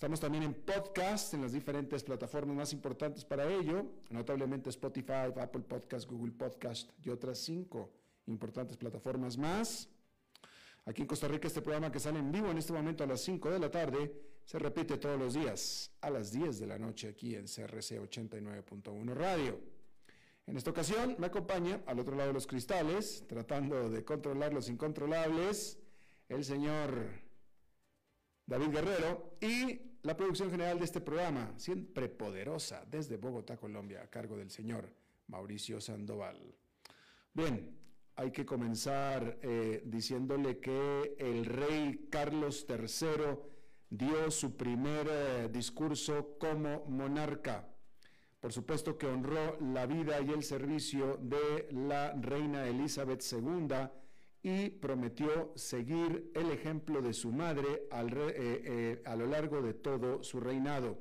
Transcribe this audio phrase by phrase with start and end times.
[0.00, 5.60] Estamos también en podcast, en las diferentes plataformas más importantes para ello, notablemente Spotify, Apple
[5.60, 7.90] Podcast, Google Podcast y otras cinco
[8.24, 9.90] importantes plataformas más.
[10.86, 13.20] Aquí en Costa Rica este programa que sale en vivo en este momento a las
[13.20, 14.10] 5 de la tarde
[14.42, 19.12] se repite todos los días a las 10 de la noche aquí en CRC 89.1
[19.12, 19.60] Radio.
[20.46, 24.70] En esta ocasión me acompaña al otro lado de los cristales, tratando de controlar los
[24.70, 25.78] incontrolables,
[26.30, 27.06] el señor
[28.46, 34.06] David Guerrero y la producción general de este programa, siempre poderosa, desde Bogotá, Colombia, a
[34.08, 34.88] cargo del señor
[35.28, 36.38] Mauricio Sandoval.
[37.34, 37.76] Bien,
[38.16, 43.38] hay que comenzar eh, diciéndole que el rey Carlos III
[43.90, 47.68] dio su primer eh, discurso como monarca.
[48.40, 53.68] Por supuesto que honró la vida y el servicio de la reina Elizabeth II,
[54.42, 60.22] y prometió seguir el ejemplo de su madre eh, eh, a lo largo de todo
[60.22, 60.98] su reinado.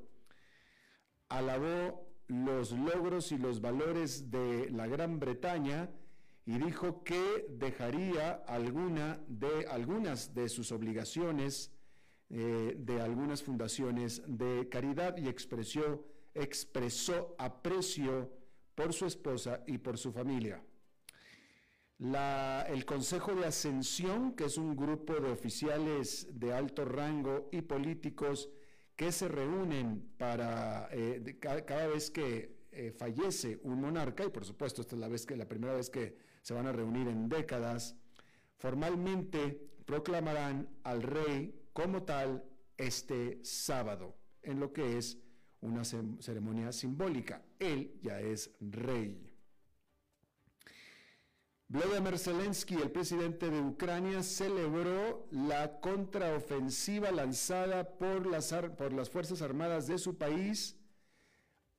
[1.29, 5.89] Alabó los logros y los valores de la Gran Bretaña
[6.45, 11.71] y dijo que dejaría alguna de, algunas de sus obligaciones
[12.29, 18.31] eh, de algunas fundaciones de caridad y expresó, expresó aprecio
[18.75, 20.61] por su esposa y por su familia
[21.99, 28.49] el Consejo de Ascensión, que es un grupo de oficiales de alto rango y políticos
[28.95, 34.81] que se reúnen para eh, cada, vez que eh, fallece un monarca, y por supuesto
[34.81, 37.95] esta es la, vez que, la primera vez que se van a reunir en décadas,
[38.57, 42.43] formalmente proclamarán al rey como tal
[42.77, 45.17] este sábado, en lo que es
[45.61, 47.43] una ceremonia simbólica.
[47.57, 49.29] Él ya es rey.
[51.71, 58.49] Vladimir Zelensky, el presidente de Ucrania, celebró la contraofensiva lanzada por las,
[59.11, 60.79] Fuerzas Armadas de su país,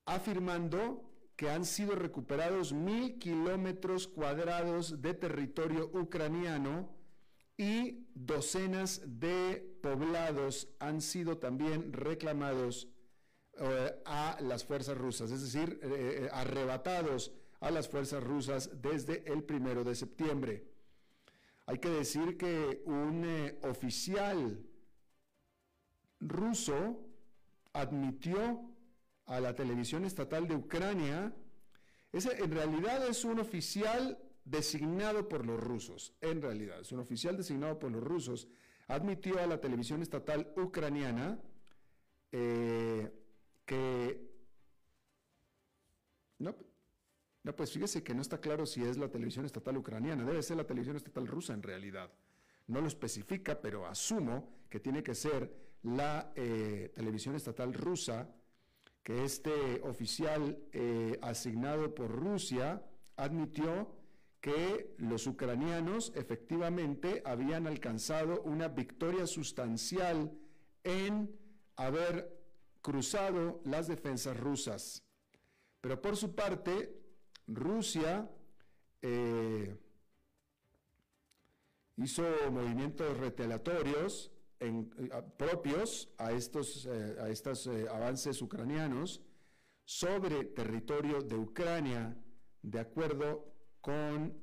[0.07, 1.03] afirmando
[1.35, 6.89] que han sido recuperados mil kilómetros cuadrados de territorio ucraniano
[7.57, 12.89] y docenas de poblados han sido también reclamados
[13.59, 19.31] eh, a las fuerzas rusas, es decir, eh, eh, arrebatados a las fuerzas rusas desde
[19.33, 20.67] el primero de septiembre.
[21.67, 24.67] Hay que decir que un eh, oficial
[26.21, 27.07] ruso
[27.73, 28.63] admitió
[29.27, 31.33] a la televisión estatal de Ucrania,
[32.13, 37.37] ese en realidad es un oficial designado por los rusos, en realidad es un oficial
[37.37, 38.49] designado por los rusos,
[38.89, 41.39] admitió a la televisión estatal ucraniana
[42.33, 43.13] eh,
[43.65, 44.29] que
[46.39, 46.57] no,
[47.43, 50.59] no, pues fíjese que no está claro si es la televisión estatal ucraniana, debe ser
[50.59, 52.13] la televisión estatal rusa en realidad.
[52.67, 55.53] No lo especifica, pero asumo que tiene que ser
[55.83, 58.29] la eh, televisión estatal rusa,
[59.03, 62.83] que este oficial eh, asignado por Rusia
[63.17, 63.97] admitió
[64.41, 70.33] que los ucranianos efectivamente habían alcanzado una victoria sustancial
[70.85, 71.35] en
[71.77, 72.39] haber
[72.83, 75.05] cruzado las defensas rusas
[75.81, 77.00] Pero por su parte,
[77.53, 78.31] Rusia
[79.03, 79.77] eh,
[81.97, 84.31] hizo movimientos retelatorios
[84.61, 84.85] eh,
[85.37, 89.23] propios a estos, eh, a estos avances ucranianos
[89.85, 92.17] sobre territorio de Ucrania,
[92.63, 94.41] de acuerdo con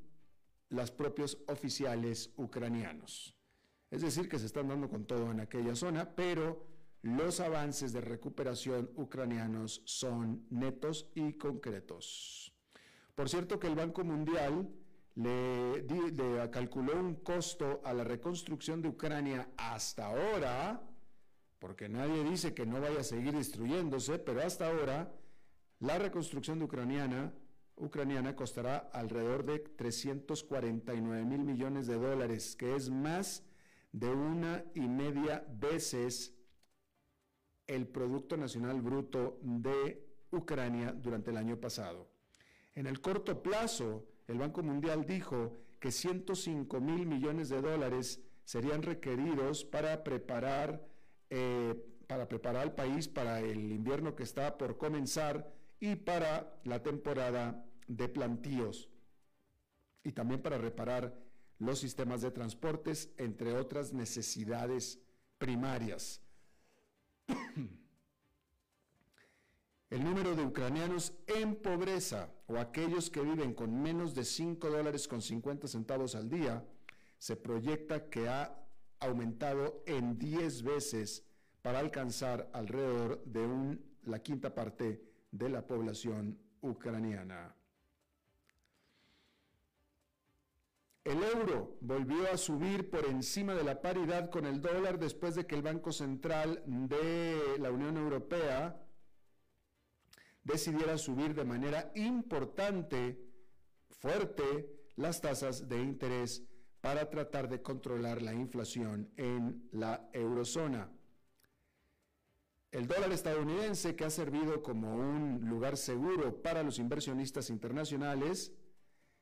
[0.70, 3.34] los propios oficiales ucranianos.
[3.90, 6.68] Es decir, que se están dando con todo en aquella zona, pero
[7.04, 12.57] los avances de recuperación ucranianos son netos y concretos.
[13.18, 14.70] Por cierto que el Banco Mundial
[15.16, 20.88] le, calculó un costo a la reconstrucción de Ucrania hasta ahora,
[21.58, 25.12] porque nadie dice que no vaya a seguir destruyéndose, pero hasta ahora
[25.80, 27.34] la reconstrucción ucraniana,
[27.76, 33.44] ucraniana costará alrededor de 349 mil millones de dólares, que es más
[33.94, 36.36] de una y media veces
[37.66, 42.17] el Producto Nacional Bruto de Ucrania durante el año pasado.
[42.78, 48.84] En el corto plazo, el Banco Mundial dijo que 105 mil millones de dólares serían
[48.84, 50.88] requeridos para preparar,
[51.32, 51.74] eh,
[52.06, 57.66] para preparar al país para el invierno que está por comenzar y para la temporada
[57.88, 58.92] de plantíos
[60.04, 61.18] y también para reparar
[61.58, 65.00] los sistemas de transportes, entre otras necesidades
[65.40, 66.22] primarias.
[69.90, 75.08] El número de ucranianos en pobreza o aquellos que viven con menos de 5 dólares
[75.08, 76.66] con 50 centavos al día
[77.18, 78.56] se proyecta que ha
[79.00, 81.26] aumentado en 10 veces
[81.62, 85.02] para alcanzar alrededor de la quinta parte
[85.32, 87.54] de la población ucraniana.
[91.04, 95.46] El euro volvió a subir por encima de la paridad con el dólar después de
[95.46, 98.87] que el Banco Central de la Unión Europea
[100.48, 103.20] decidiera subir de manera importante,
[103.90, 106.42] fuerte, las tasas de interés
[106.80, 110.90] para tratar de controlar la inflación en la eurozona.
[112.72, 118.54] El dólar estadounidense, que ha servido como un lugar seguro para los inversionistas internacionales,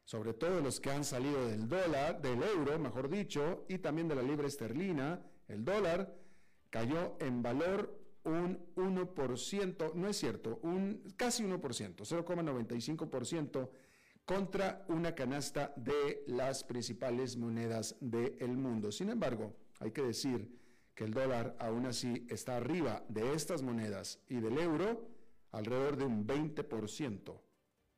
[0.04, 4.16] sobre todo los que han salido del dólar, del euro, mejor dicho, y también de
[4.16, 6.16] la libra esterlina, el dólar
[6.70, 13.70] cayó en valor un 1%, no es cierto, un casi 1%, 0,95%
[14.26, 18.92] contra una canasta de las principales monedas del mundo.
[18.92, 20.50] Sin embargo, hay que decir
[20.96, 25.08] que el dólar aún así está arriba de estas monedas y del euro
[25.52, 27.40] alrededor de un 20%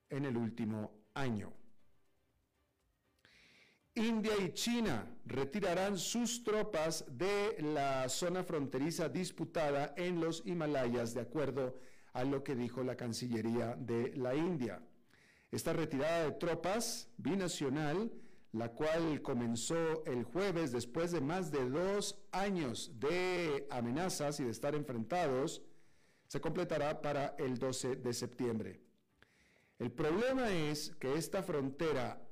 [0.09, 1.53] en el último año.
[3.97, 11.21] India y China retirarán sus tropas de la zona fronteriza disputada en los Himalayas, de
[11.21, 11.75] acuerdo
[12.13, 14.83] a lo que dijo la Cancillería de la India.
[15.51, 18.11] Esta retirada de tropas binacional,
[18.51, 24.51] la cual comenzó el jueves después de más de dos años de amenazas y de
[24.51, 25.63] estar enfrentados,
[26.27, 28.79] se completará para el 12 de septiembre.
[29.79, 32.26] El problema es que esta frontera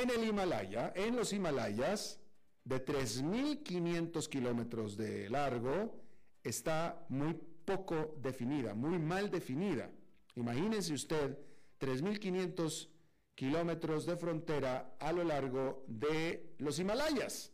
[0.00, 2.18] en el Himalaya, en los Himalayas,
[2.64, 6.00] de 3.500 kilómetros de largo,
[6.42, 7.34] está muy
[7.64, 9.90] poco definida, muy mal definida.
[10.36, 11.36] Imagínense usted
[11.78, 12.88] 3.500
[13.34, 17.52] kilómetros de frontera a lo largo de los Himalayas.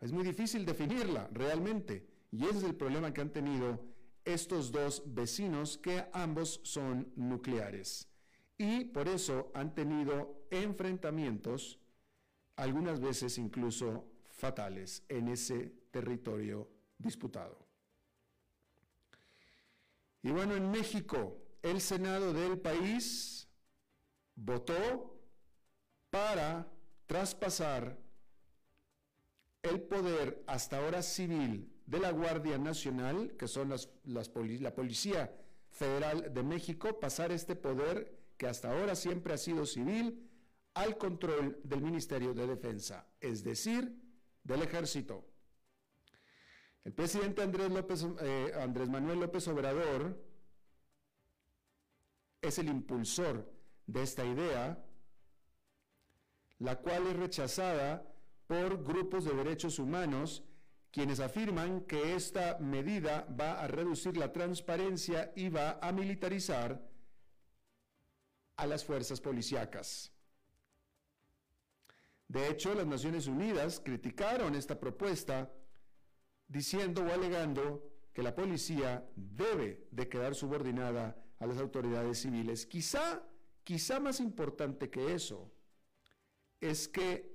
[0.00, 2.06] Es muy difícil definirla realmente.
[2.32, 3.84] Y ese es el problema que han tenido
[4.24, 8.11] estos dos vecinos que ambos son nucleares
[8.58, 11.78] y por eso han tenido enfrentamientos,
[12.56, 16.68] algunas veces incluso fatales, en ese territorio
[16.98, 17.58] disputado.
[20.22, 23.48] Y bueno, en México, el Senado del país
[24.34, 25.18] votó
[26.10, 26.68] para
[27.06, 27.98] traspasar
[29.62, 35.34] el poder hasta ahora civil de la Guardia Nacional, que son las, la Policía
[35.70, 40.28] Federal de México, pasar este poder que hasta ahora siempre ha sido civil,
[40.74, 43.96] al control del Ministerio de Defensa, es decir,
[44.42, 45.24] del Ejército.
[46.82, 50.20] El presidente Andrés, López, eh, Andrés Manuel López Obrador
[52.40, 53.48] es el impulsor
[53.86, 54.84] de esta idea,
[56.58, 58.12] la cual es rechazada
[58.48, 60.42] por grupos de derechos humanos
[60.90, 66.90] quienes afirman que esta medida va a reducir la transparencia y va a militarizar
[68.56, 70.12] a las fuerzas policíacas.
[72.28, 75.52] De hecho, las Naciones Unidas criticaron esta propuesta
[76.48, 82.66] diciendo o alegando que la policía debe de quedar subordinada a las autoridades civiles.
[82.66, 83.22] Quizá,
[83.64, 85.50] quizá más importante que eso
[86.60, 87.32] es que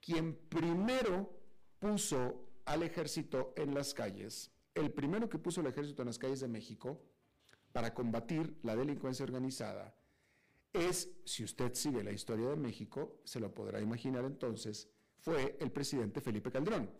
[0.00, 1.30] quien primero
[1.78, 6.40] puso al ejército en las calles, el primero que puso el ejército en las calles
[6.40, 7.02] de México
[7.72, 9.94] para combatir la delincuencia organizada,
[10.72, 15.70] es, si usted sigue la historia de México, se lo podrá imaginar entonces, fue el
[15.72, 16.90] presidente Felipe Calderón,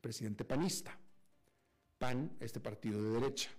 [0.00, 0.98] presidente panista.
[1.98, 3.50] PAN, este partido de derecha.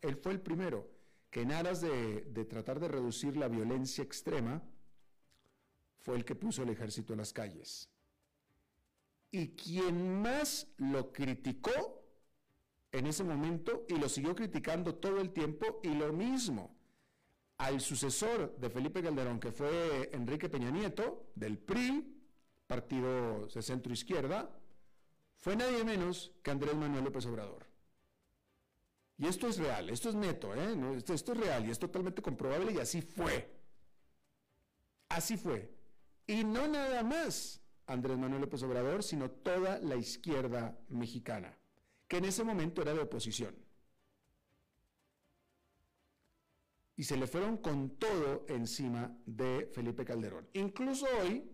[0.00, 0.88] Él fue el primero
[1.28, 4.62] que en aras de, de tratar de reducir la violencia extrema,
[5.98, 7.88] fue el que puso el ejército en las calles.
[9.30, 11.99] Y quien más lo criticó
[12.92, 16.76] en ese momento y lo siguió criticando todo el tiempo y lo mismo
[17.58, 22.16] al sucesor de Felipe Calderón, que fue Enrique Peña Nieto, del PRI,
[22.66, 24.50] partido de centro izquierda,
[25.36, 27.66] fue nadie menos que Andrés Manuel López Obrador.
[29.18, 30.74] Y esto es real, esto es neto, ¿eh?
[30.96, 33.54] esto, esto es real y es totalmente comprobable y así fue.
[35.10, 35.74] Así fue.
[36.26, 41.58] Y no nada más Andrés Manuel López Obrador, sino toda la izquierda mexicana,
[42.10, 43.54] que en ese momento era de oposición.
[47.00, 50.46] y se le fueron con todo encima de Felipe Calderón.
[50.52, 51.50] Incluso hoy,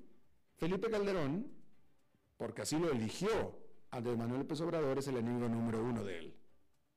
[0.57, 1.47] Felipe Calderón,
[2.37, 3.57] porque así lo eligió
[3.93, 6.37] Andrés Manuel López Obrador, es el enemigo número uno de él,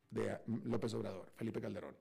[0.09, 1.95] de López Obrador, Felipe Calderón.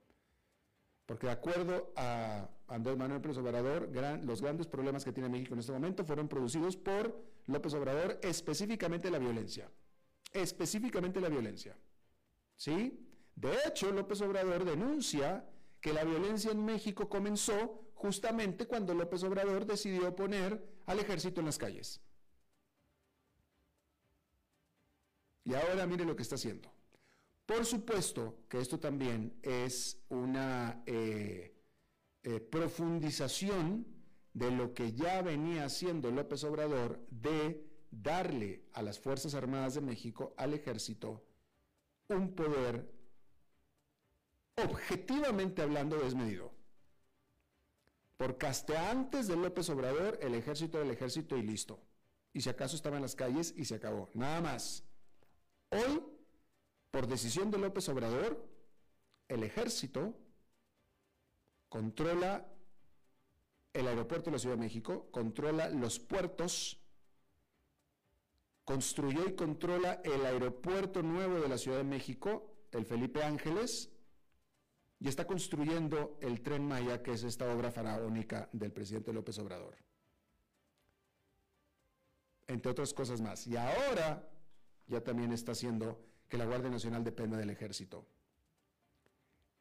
[1.05, 3.87] Porque de acuerdo a Andrés Manuel López Obrador,
[4.25, 9.11] los grandes problemas que tiene México en este momento fueron producidos por López Obrador, específicamente
[9.11, 9.69] la violencia.
[10.31, 11.77] Específicamente la violencia.
[12.55, 13.05] ¿Sí?
[13.35, 19.65] De hecho, López Obrador denuncia que la violencia en México comenzó justamente cuando López Obrador
[19.65, 22.01] decidió poner al ejército en las calles.
[25.45, 26.71] Y ahora mire lo que está haciendo.
[27.45, 31.55] Por supuesto que esto también es una eh,
[32.23, 33.87] eh, profundización
[34.33, 39.81] de lo que ya venía haciendo López Obrador de darle a las Fuerzas Armadas de
[39.81, 41.23] México, al ejército,
[42.07, 42.91] un poder
[44.55, 46.51] objetivamente hablando desmedido.
[48.17, 51.79] Porque hasta antes de López Obrador, el ejército era el ejército y listo.
[52.33, 54.09] Y si acaso estaba en las calles y se acabó.
[54.13, 54.83] Nada más.
[55.69, 56.03] Hoy,
[56.91, 58.45] por decisión de López Obrador,
[59.29, 60.13] el ejército
[61.69, 62.45] controla
[63.73, 66.78] el aeropuerto de la Ciudad de México, controla los puertos,
[68.69, 73.89] construyó y controla el aeropuerto nuevo de la Ciudad de México, el Felipe Ángeles,
[74.99, 79.75] y está construyendo el tren Maya, que es esta obra faraónica del presidente López Obrador.
[82.45, 83.47] Entre otras cosas más.
[83.47, 84.29] Y ahora
[84.85, 88.05] ya también está haciendo que la Guardia Nacional dependa del ejército.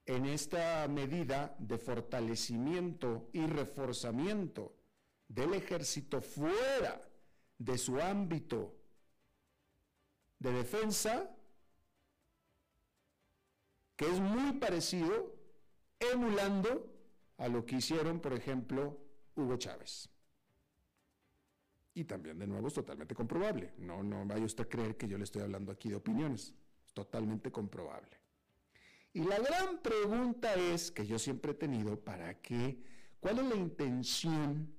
[0.05, 4.75] En esta medida de fortalecimiento y reforzamiento
[5.29, 7.01] del ejército fuera
[7.57, 8.78] de su ámbito
[10.39, 11.31] de defensa,
[13.97, 15.35] que es muy parecido,
[15.99, 16.93] emulando
[17.39, 18.99] a lo que hicieron, por ejemplo,
[19.35, 20.09] Hugo Chávez.
[21.95, 23.75] Y también, de nuevo, es totalmente comprobable.
[23.79, 26.55] No, no vaya usted a creer que yo le estoy hablando aquí de opiniones.
[26.87, 28.17] Es totalmente comprobable.
[29.13, 32.79] Y la gran pregunta es, que yo siempre he tenido, ¿para qué?
[33.19, 34.78] ¿Cuál es la intención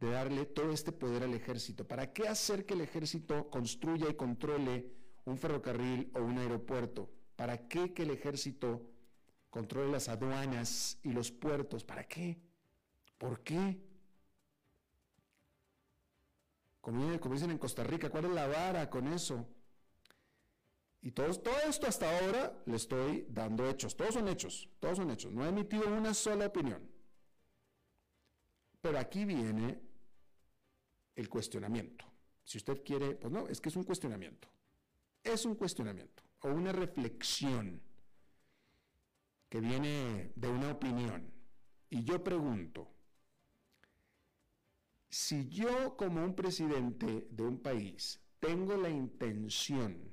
[0.00, 1.86] de darle todo este poder al ejército?
[1.86, 4.90] ¿Para qué hacer que el ejército construya y controle
[5.24, 7.10] un ferrocarril o un aeropuerto?
[7.36, 8.82] ¿Para qué que el ejército
[9.50, 11.84] controle las aduanas y los puertos?
[11.84, 12.38] ¿Para qué?
[13.18, 13.80] ¿Por qué?
[16.80, 19.46] Como, dicen en Costa Rica, ¿cuál es la vara con eso?
[21.00, 23.96] Y todo, todo esto hasta ahora le estoy dando hechos.
[23.96, 25.32] Todos son hechos, todos son hechos.
[25.32, 26.93] No he emitido una sola opinión.
[28.84, 29.80] Pero aquí viene
[31.16, 32.04] el cuestionamiento.
[32.44, 34.46] Si usted quiere, pues no, es que es un cuestionamiento.
[35.22, 37.80] Es un cuestionamiento o una reflexión
[39.48, 41.32] que viene de una opinión.
[41.88, 42.86] Y yo pregunto,
[45.08, 50.12] si yo como un presidente de un país tengo la intención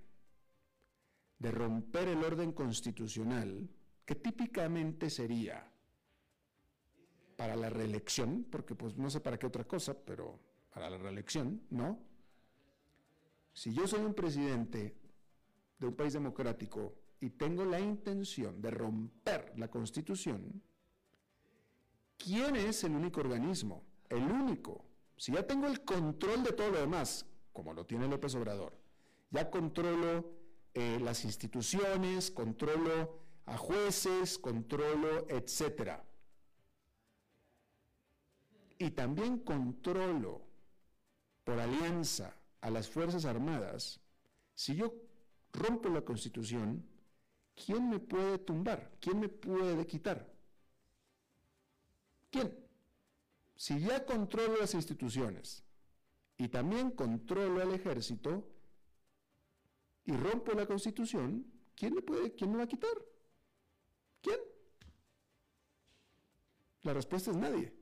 [1.40, 3.68] de romper el orden constitucional,
[4.06, 5.71] que típicamente sería
[7.42, 10.40] para la reelección, porque pues no sé para qué otra cosa, pero
[10.72, 11.98] para la reelección, ¿no?
[13.52, 14.96] Si yo soy un presidente
[15.80, 20.62] de un país democrático y tengo la intención de romper la constitución,
[22.16, 23.86] ¿quién es el único organismo?
[24.08, 24.86] El único.
[25.18, 28.78] Si ya tengo el control de todo lo demás, como lo tiene López Obrador,
[29.32, 30.32] ya controlo
[30.76, 33.18] eh, las instituciones, controlo
[33.48, 36.06] a jueces, controlo, etcétera.
[38.82, 40.42] Y también controlo
[41.44, 44.00] por alianza a las Fuerzas Armadas,
[44.56, 44.92] si yo
[45.54, 46.84] rompo la Constitución,
[47.54, 48.98] ¿quién me puede tumbar?
[49.00, 50.28] ¿Quién me puede quitar?
[52.32, 52.58] ¿Quién?
[53.56, 55.64] Si ya controlo las instituciones
[56.36, 58.50] y también controlo al ejército
[60.06, 61.46] y rompo la Constitución,
[61.76, 62.98] ¿quién me puede, quién me va a quitar?
[64.24, 64.40] ¿Quién?
[66.82, 67.81] La respuesta es nadie.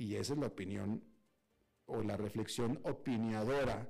[0.00, 1.04] Y esa es la opinión
[1.84, 3.86] o la reflexión opiniadora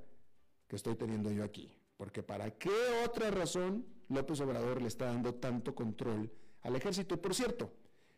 [0.66, 1.72] que estoy teniendo yo aquí.
[1.96, 2.72] Porque ¿para qué
[3.04, 6.28] otra razón López Obrador le está dando tanto control
[6.62, 7.22] al ejército?
[7.22, 7.72] Por cierto,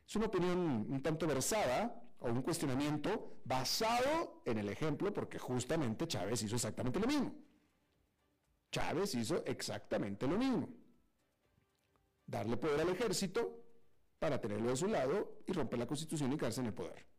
[0.09, 6.09] es una opinión un tanto versada o un cuestionamiento basado en el ejemplo, porque justamente
[6.09, 7.35] Chávez hizo exactamente lo mismo.
[8.71, 10.67] Chávez hizo exactamente lo mismo.
[12.27, 13.63] Darle poder al ejército
[14.19, 17.13] para tenerlo de su lado y romper la constitución y quedarse en el poder.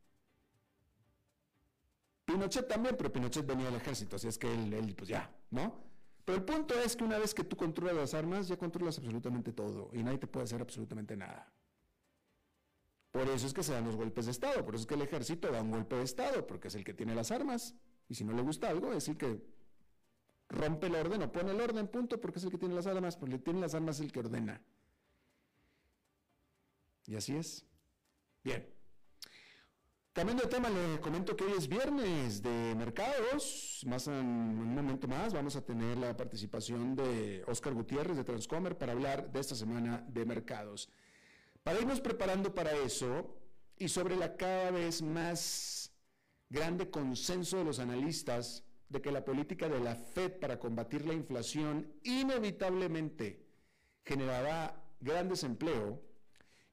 [2.34, 5.84] Pinochet también, pero Pinochet venía del ejército, así es que él, pues ya, ¿no?
[6.26, 9.54] Pero el punto es que una vez que tú controlas las armas, ya controlas absolutamente
[9.54, 11.54] todo y nadie te puede hacer absolutamente nada.
[13.12, 15.04] Por eso es que se dan los golpes de Estado, por eso es que el
[15.04, 17.76] ejército da un golpe de Estado, porque es el que tiene las armas.
[18.10, 19.40] Y si no le gusta algo, es el que
[20.50, 23.16] rompe el orden o pone el orden, punto, porque es el que tiene las armas,
[23.16, 24.60] porque tiene las armas el que ordena.
[27.06, 27.64] Y así es.
[28.44, 28.68] Bien.
[30.14, 33.82] Cambiando de tema, le comento que hoy es viernes de mercados.
[33.88, 38.78] Más en un momento más vamos a tener la participación de Oscar Gutiérrez de Transcomer
[38.78, 40.88] para hablar de esta semana de mercados.
[41.64, 43.40] Para irnos preparando para eso
[43.76, 45.92] y sobre la cada vez más
[46.48, 51.16] grande consenso de los analistas de que la política de la Fed para combatir la
[51.16, 53.48] inflación inevitablemente
[54.06, 56.04] generará gran desempleo,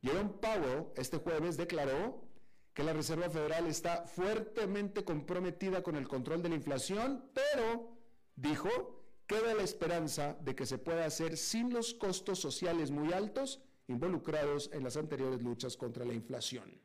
[0.02, 2.29] Jerome Powell este jueves declaró
[2.74, 7.96] que la Reserva Federal está fuertemente comprometida con el control de la inflación, pero
[8.36, 13.60] dijo, queda la esperanza de que se pueda hacer sin los costos sociales muy altos
[13.88, 16.80] involucrados en las anteriores luchas contra la inflación.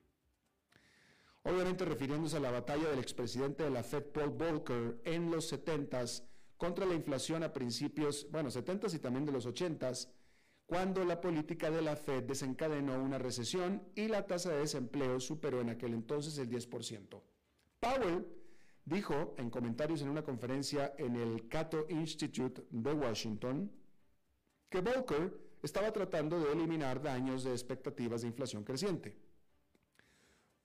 [1.43, 6.23] Obviamente refiriéndose a la batalla del expresidente de la Fed, Paul Volcker, en los 70s
[6.57, 10.09] contra la inflación a principios, bueno, 70s y también de los 80s,
[10.65, 15.61] cuando la política de la Fed desencadenó una recesión y la tasa de desempleo superó
[15.61, 17.21] en aquel entonces el 10%.
[17.79, 18.25] Powell
[18.83, 23.71] dijo en comentarios en una conferencia en el Cato Institute de Washington
[24.69, 29.17] que Volcker estaba tratando de eliminar daños de expectativas de inflación creciente.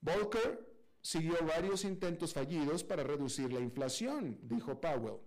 [0.00, 0.66] Volcker
[1.02, 5.20] siguió varios intentos fallidos para reducir la inflación, dijo Powell.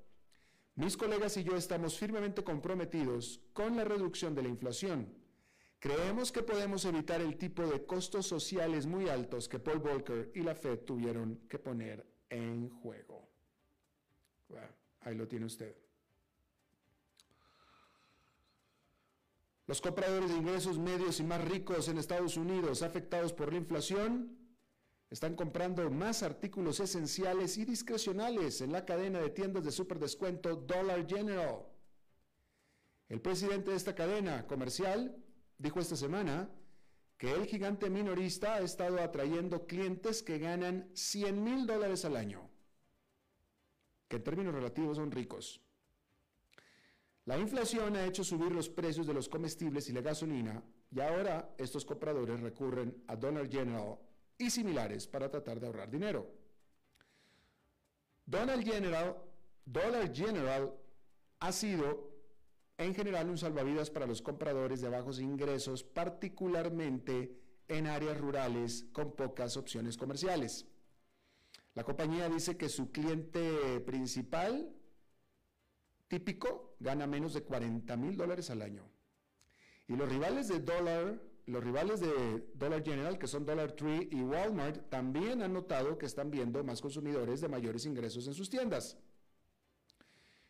[0.76, 5.14] Mis colegas y yo estamos firmemente comprometidos con la reducción de la inflación.
[5.78, 10.42] Creemos que podemos evitar el tipo de costos sociales muy altos que Paul Volcker y
[10.42, 13.30] la Fed tuvieron que poner en juego.
[15.02, 15.76] ahí lo tiene usted.
[19.68, 24.43] Los compradores de ingresos medios y más ricos en Estados Unidos afectados por la inflación
[25.14, 31.08] están comprando más artículos esenciales y discrecionales en la cadena de tiendas de superdescuento Dollar
[31.08, 31.68] General.
[33.10, 35.16] El presidente de esta cadena comercial
[35.60, 36.50] dijo esta semana
[37.20, 42.50] que el gigante minorista ha estado atrayendo clientes que ganan 100 mil dólares al año,
[44.08, 45.62] que en términos relativos son ricos.
[47.26, 51.54] La inflación ha hecho subir los precios de los comestibles y la gasolina y ahora
[51.60, 54.00] estos compradores recurren a Dollar General
[54.44, 56.30] y similares para tratar de ahorrar dinero.
[58.26, 59.18] Donald General,
[59.66, 60.74] Dollar General
[61.40, 62.12] ha sido
[62.78, 69.16] en general un salvavidas para los compradores de bajos ingresos, particularmente en áreas rurales con
[69.16, 70.66] pocas opciones comerciales.
[71.76, 74.74] La compañía dice que su cliente principal,
[76.08, 78.90] típico, gana menos de 40 mil dólares al año.
[79.88, 84.22] Y los rivales de Dollar los rivales de Dollar General, que son Dollar Tree y
[84.22, 88.98] Walmart, también han notado que están viendo más consumidores de mayores ingresos en sus tiendas.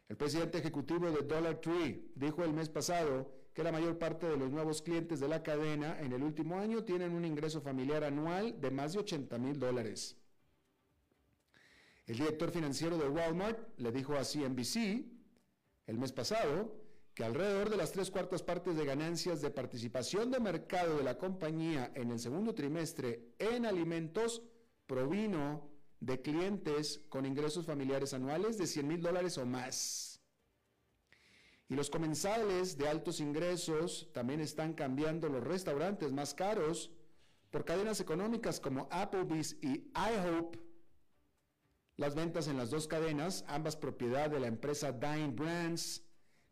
[0.07, 4.37] El presidente ejecutivo de Dollar Tree dijo el mes pasado que la mayor parte de
[4.37, 8.59] los nuevos clientes de la cadena en el último año tienen un ingreso familiar anual
[8.59, 10.17] de más de 80 mil dólares.
[12.05, 15.05] El director financiero de Walmart le dijo a CNBC
[15.87, 16.82] el mes pasado
[17.13, 21.17] que alrededor de las tres cuartas partes de ganancias de participación de mercado de la
[21.17, 24.41] compañía en el segundo trimestre en alimentos
[24.87, 30.21] provino de clientes con ingresos familiares anuales de 100 mil dólares o más.
[31.69, 36.91] Y los comensales de altos ingresos también están cambiando los restaurantes más caros
[37.51, 40.57] por cadenas económicas como Applebee's y IHOP.
[41.95, 46.03] Las ventas en las dos cadenas, ambas propiedad de la empresa Dine Brands,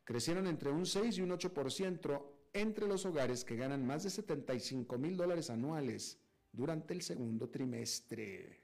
[0.04, 4.98] crecieron entre un 6 y un 8% entre los hogares que ganan más de 75
[4.98, 6.20] mil dólares anuales
[6.52, 8.62] durante el segundo trimestre.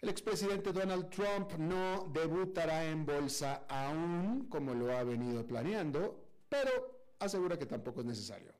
[0.00, 7.12] El expresidente Donald Trump no debutará en bolsa aún como lo ha venido planeando, pero
[7.18, 8.52] asegura que tampoco es necesario.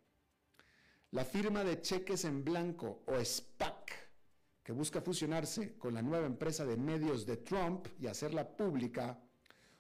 [1.13, 4.10] La firma de cheques en blanco o SPAC,
[4.73, 9.19] busca fusionarse con la nueva empresa de medios de Trump y hacerla pública,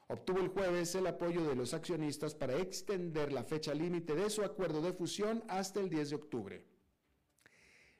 [0.08, 4.42] obtuvo el jueves el apoyo de los accionistas para extender la fecha límite de su
[4.42, 6.66] acuerdo de fusión hasta el 10 de octubre.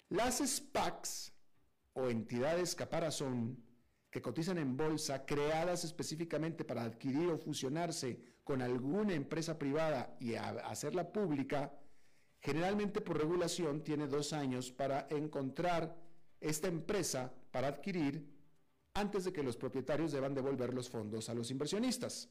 [0.08, 1.32] Las SPACs
[1.92, 3.62] o entidades caparazón
[4.10, 10.34] que cotizan en bolsa, creadas específicamente para adquirir o fusionarse con alguna empresa privada y
[10.34, 11.72] hacerla pública,
[12.40, 15.96] generalmente por regulación tiene dos años para encontrar
[16.40, 18.26] esta empresa para adquirir
[18.94, 22.28] antes de que los propietarios deban devolver los fondos a los inversionistas.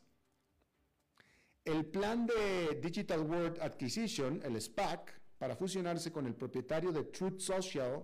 [1.63, 7.39] El plan de Digital World Acquisition, el SPAC, para fusionarse con el propietario de Truth
[7.39, 8.03] Social,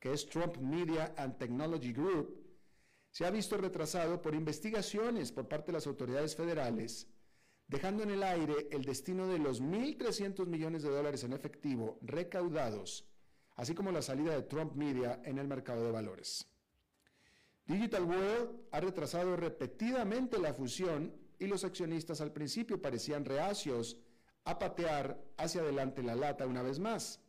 [0.00, 2.48] que es Trump Media and Technology Group,
[3.10, 7.08] se ha visto retrasado por investigaciones por parte de las autoridades federales,
[7.66, 13.06] dejando en el aire el destino de los 1.300 millones de dólares en efectivo recaudados,
[13.58, 16.46] así como la salida de Trump Media en el mercado de valores.
[17.66, 23.98] Digital World ha retrasado repetidamente la fusión y los accionistas al principio parecían reacios
[24.44, 27.20] a patear hacia adelante la lata una vez más,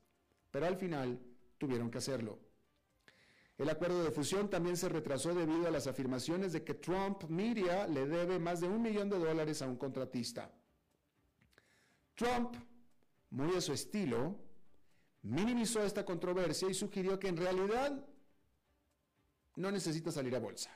[0.51, 1.19] pero al final
[1.57, 2.39] tuvieron que hacerlo.
[3.57, 7.87] El acuerdo de fusión también se retrasó debido a las afirmaciones de que Trump Media
[7.87, 10.53] le debe más de un millón de dólares a un contratista.
[12.13, 12.55] Trump,
[13.31, 14.48] muy a su estilo,
[15.21, 18.05] minimizó esta controversia y sugirió que en realidad
[19.55, 20.71] no necesita salir a bolsa.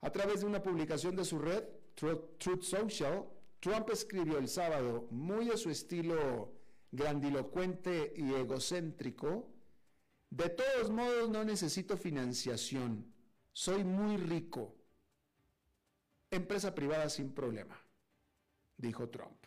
[0.00, 3.28] A través de una publicación de su red, Truth Social,
[3.60, 6.52] Trump escribió el sábado, muy a su estilo
[6.92, 9.50] grandilocuente y egocéntrico,
[10.30, 13.12] de todos modos, no necesito financiación.
[13.52, 14.74] Soy muy rico.
[16.30, 17.80] Empresa privada sin problema,
[18.76, 19.46] dijo Trump.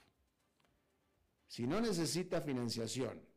[1.47, 3.28] Si no necesita financiación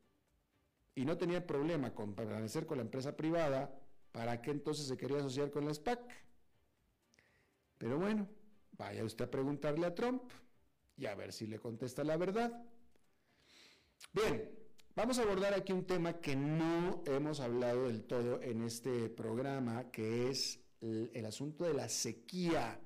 [0.94, 3.74] y no tenía problema con permanecer con la empresa privada,
[4.12, 6.00] ¿para qué entonces se quería asociar con la SPAC?
[7.78, 8.28] Pero bueno,
[8.72, 10.22] vaya usted a preguntarle a Trump
[10.96, 12.64] y a ver si le contesta la verdad.
[14.12, 14.62] Bien,
[14.94, 19.90] Vamos a abordar aquí un tema que no hemos hablado del todo en este programa,
[19.90, 22.78] que es el, asunto de la sequía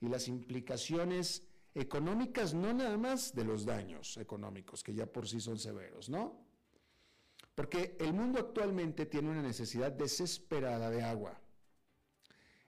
[0.00, 5.40] y las implicaciones económicas, no nada más de los daños económicos, que ya por sí
[5.40, 6.44] son severos, ¿no?
[7.54, 11.40] Porque el mundo actualmente tiene una necesidad desesperada de agua.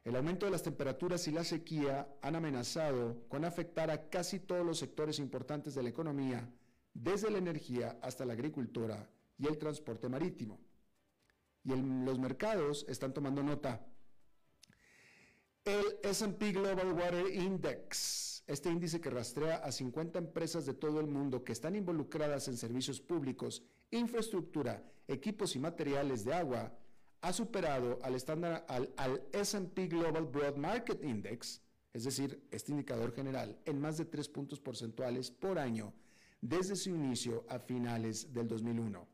[0.05, 4.65] El aumento de las temperaturas y la sequía han amenazado con afectar a casi todos
[4.65, 6.49] los sectores importantes de la economía,
[6.95, 10.61] desde la energía hasta la agricultura y el transporte marítimo.
[11.65, 13.85] Y los mercados están tomando nota.
[15.65, 21.09] El SP Global Water Index, este índice que rastrea a 50 empresas de todo el
[21.09, 26.73] mundo que están involucradas en servicios públicos, infraestructura, equipos y materiales de agua,
[27.21, 28.93] ha superado al estándar al,
[29.35, 31.61] SP Global Broad Market Index,
[31.93, 35.93] es decir, este indicador general, en más de 3 puntos porcentuales por año
[36.41, 39.09] desde su inicio a finales del 2001.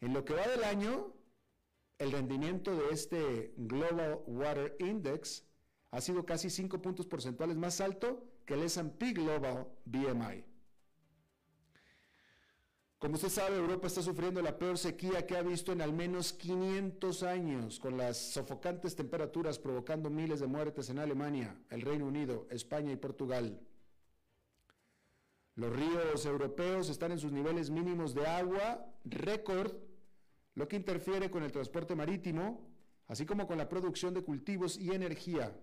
[0.00, 1.12] En lo que va del año,
[1.98, 5.44] el rendimiento de este Global Water Index
[5.90, 10.44] ha sido casi 5 puntos porcentuales más alto que el S&P Global BMI.
[13.04, 16.32] Como usted sabe, Europa está sufriendo la peor sequía que ha visto en al menos
[16.32, 22.46] 500 años, con las sofocantes temperaturas provocando miles de muertes en Alemania, el Reino Unido,
[22.48, 23.60] España y Portugal.
[25.54, 29.74] Los ríos europeos están en sus niveles mínimos de agua récord,
[30.54, 32.66] lo que interfiere con el transporte marítimo,
[33.06, 35.54] así como con la producción de cultivos y energía.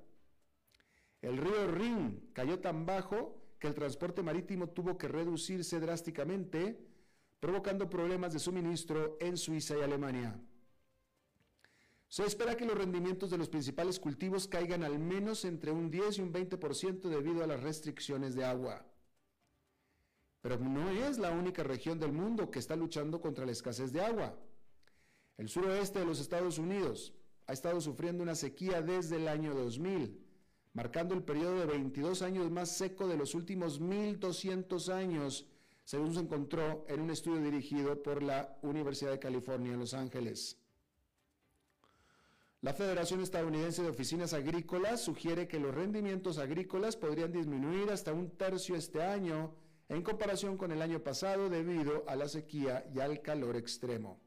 [1.23, 6.90] El río Rin cayó tan bajo que el transporte marítimo tuvo que reducirse drásticamente,
[7.41, 10.39] provocando problemas de suministro en Suiza y Alemania.
[12.07, 16.19] Se espera que los rendimientos de los principales cultivos caigan al menos entre un 10
[16.19, 18.85] y un 20% debido a las restricciones de agua.
[20.41, 24.01] Pero no es la única región del mundo que está luchando contra la escasez de
[24.01, 24.37] agua.
[25.37, 27.13] El suroeste de los Estados Unidos
[27.47, 30.23] ha estado sufriendo una sequía desde el año 2000,
[30.73, 35.47] marcando el periodo de 22 años más seco de los últimos 1.200 años,
[35.91, 40.57] según se encontró en un estudio dirigido por la Universidad de California en Los Ángeles.
[42.61, 48.29] La Federación Estadounidense de Oficinas Agrícolas sugiere que los rendimientos agrícolas podrían disminuir hasta un
[48.37, 49.53] tercio este año
[49.89, 54.17] en comparación con el año pasado debido a la sequía y al calor extremo.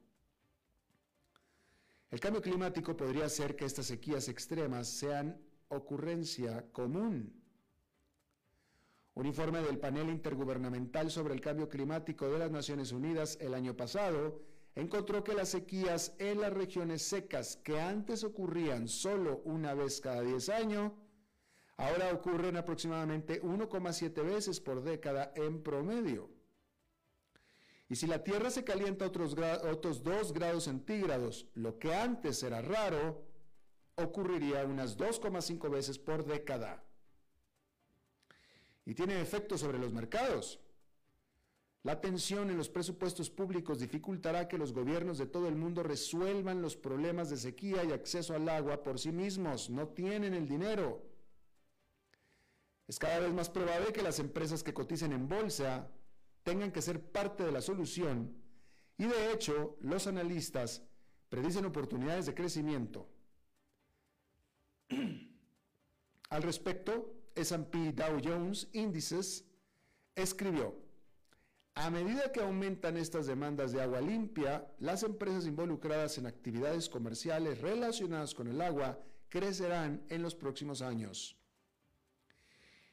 [2.10, 7.43] El cambio climático podría hacer que estas sequías extremas sean ocurrencia común.
[9.14, 13.76] Un informe del panel intergubernamental sobre el cambio climático de las Naciones Unidas el año
[13.76, 14.42] pasado
[14.74, 20.22] encontró que las sequías en las regiones secas que antes ocurrían solo una vez cada
[20.22, 20.92] 10 años,
[21.76, 26.28] ahora ocurren aproximadamente 1,7 veces por década en promedio.
[27.88, 29.36] Y si la Tierra se calienta otros,
[29.70, 33.22] otros 2 grados centígrados, lo que antes era raro,
[33.94, 36.83] ocurriría unas 2,5 veces por década.
[38.84, 40.60] Y tiene efectos sobre los mercados.
[41.84, 46.62] La tensión en los presupuestos públicos dificultará que los gobiernos de todo el mundo resuelvan
[46.62, 49.68] los problemas de sequía y acceso al agua por sí mismos.
[49.68, 51.02] No tienen el dinero.
[52.86, 55.90] Es cada vez más probable que las empresas que coticen en bolsa
[56.42, 58.34] tengan que ser parte de la solución
[58.98, 60.82] y de hecho los analistas
[61.28, 63.08] predicen oportunidades de crecimiento.
[66.30, 69.44] Al respecto, S&P Dow Jones Índices
[70.14, 70.84] escribió,
[71.76, 77.60] a medida que aumentan estas demandas de agua limpia, las empresas involucradas en actividades comerciales
[77.60, 81.36] relacionadas con el agua crecerán en los próximos años.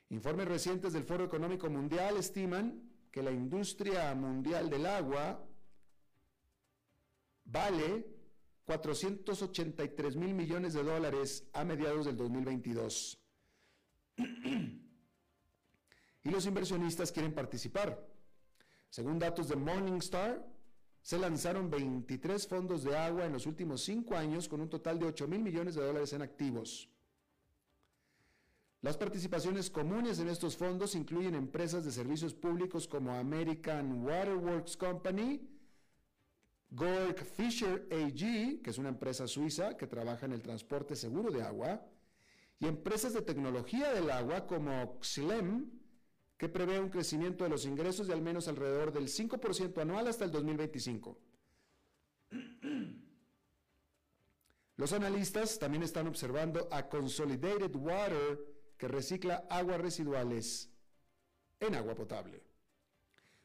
[0.10, 5.48] Informes recientes del Foro Económico Mundial estiman que la industria mundial del agua
[7.46, 8.08] vale
[8.66, 13.21] 483 mil millones de dólares a mediados del 2022.
[16.24, 18.08] Y los inversionistas quieren participar.
[18.90, 20.46] Según datos de Morningstar,
[21.02, 25.08] se lanzaron 23 fondos de agua en los últimos cinco años con un total de
[25.08, 26.90] 8 mil millones de dólares en activos.
[28.82, 35.40] Las participaciones comunes en estos fondos incluyen empresas de servicios públicos como American Waterworks Company,
[36.72, 41.44] Gork Fisher AG, que es una empresa suiza que trabaja en el transporte seguro de
[41.44, 41.86] agua,
[42.62, 45.68] y empresas de tecnología del agua como Xylem,
[46.38, 50.26] que prevé un crecimiento de los ingresos de al menos alrededor del 5% anual hasta
[50.26, 51.18] el 2025.
[54.78, 58.40] Los analistas también están observando a Consolidated Water,
[58.78, 60.70] que recicla aguas residuales
[61.60, 62.44] en agua potable.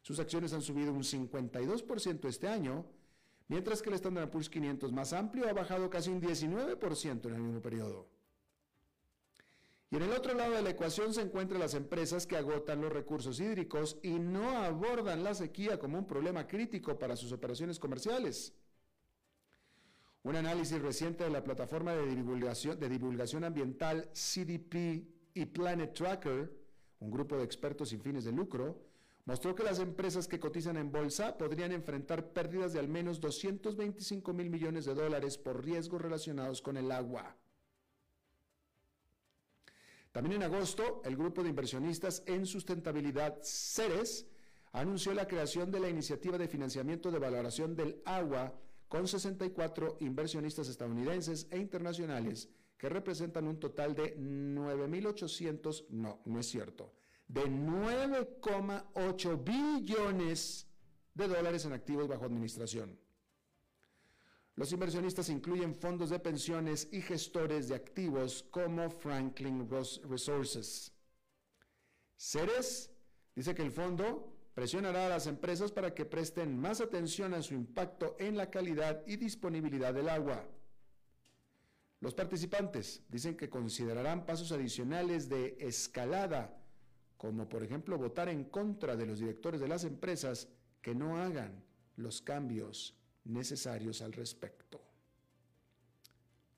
[0.02, 2.84] Sus acciones han subido un 52% este año,
[3.48, 7.42] mientras que el Standard Poor's 500 más amplio ha bajado casi un 19% en el
[7.42, 8.15] mismo periodo.
[9.90, 12.92] Y en el otro lado de la ecuación se encuentran las empresas que agotan los
[12.92, 18.52] recursos hídricos y no abordan la sequía como un problema crítico para sus operaciones comerciales.
[20.24, 22.16] Un análisis reciente de la plataforma de
[22.88, 26.52] divulgación, ambiental CDP y Planet Tracker,
[26.98, 28.82] un grupo de expertos sin fines de lucro,
[29.24, 34.32] mostró que las empresas que cotizan en bolsa podrían enfrentar pérdidas de al menos 225
[34.32, 37.36] mil millones de dólares por riesgos relacionados con el agua.
[40.16, 44.26] También en agosto, el grupo de inversionistas en sustentabilidad CERES
[44.72, 50.68] anunció la creación de la iniciativa de financiamiento de valoración del agua con 64 inversionistas
[50.68, 52.48] estadounidenses e internacionales
[52.78, 56.94] que representan un total de 9.800, no, no es cierto,
[57.28, 60.66] de 9,8 billones
[61.12, 62.98] de dólares en activos bajo administración.
[64.56, 70.92] Los inversionistas incluyen fondos de pensiones y gestores de activos como Franklin Resources.
[72.16, 72.90] Ceres
[73.34, 77.52] dice que el fondo presionará a las empresas para que presten más atención a su
[77.52, 80.48] impacto en la calidad y disponibilidad del agua.
[82.00, 86.58] Los participantes dicen que considerarán pasos adicionales de escalada,
[87.18, 90.48] como por ejemplo votar en contra de los directores de las empresas
[90.80, 91.62] que no hagan
[91.96, 94.80] los cambios necesarios al respecto.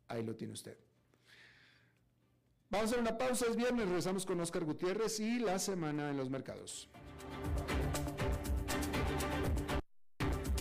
[0.08, 0.78] Ahí lo tiene usted.
[2.70, 6.16] Vamos a hacer una pausa, es viernes, regresamos con Oscar Gutiérrez y la semana en
[6.16, 6.88] los mercados.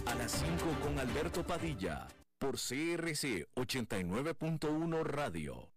[0.05, 2.07] A las 5 con Alberto Padilla,
[2.39, 5.76] por CRC 89.1 Radio.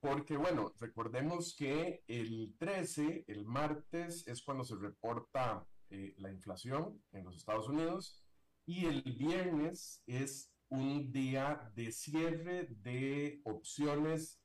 [0.00, 7.00] porque bueno, recordemos que el 13, el martes, es cuando se reporta eh, la inflación
[7.12, 8.22] en los Estados Unidos
[8.64, 14.40] y el viernes es un día de cierre de opciones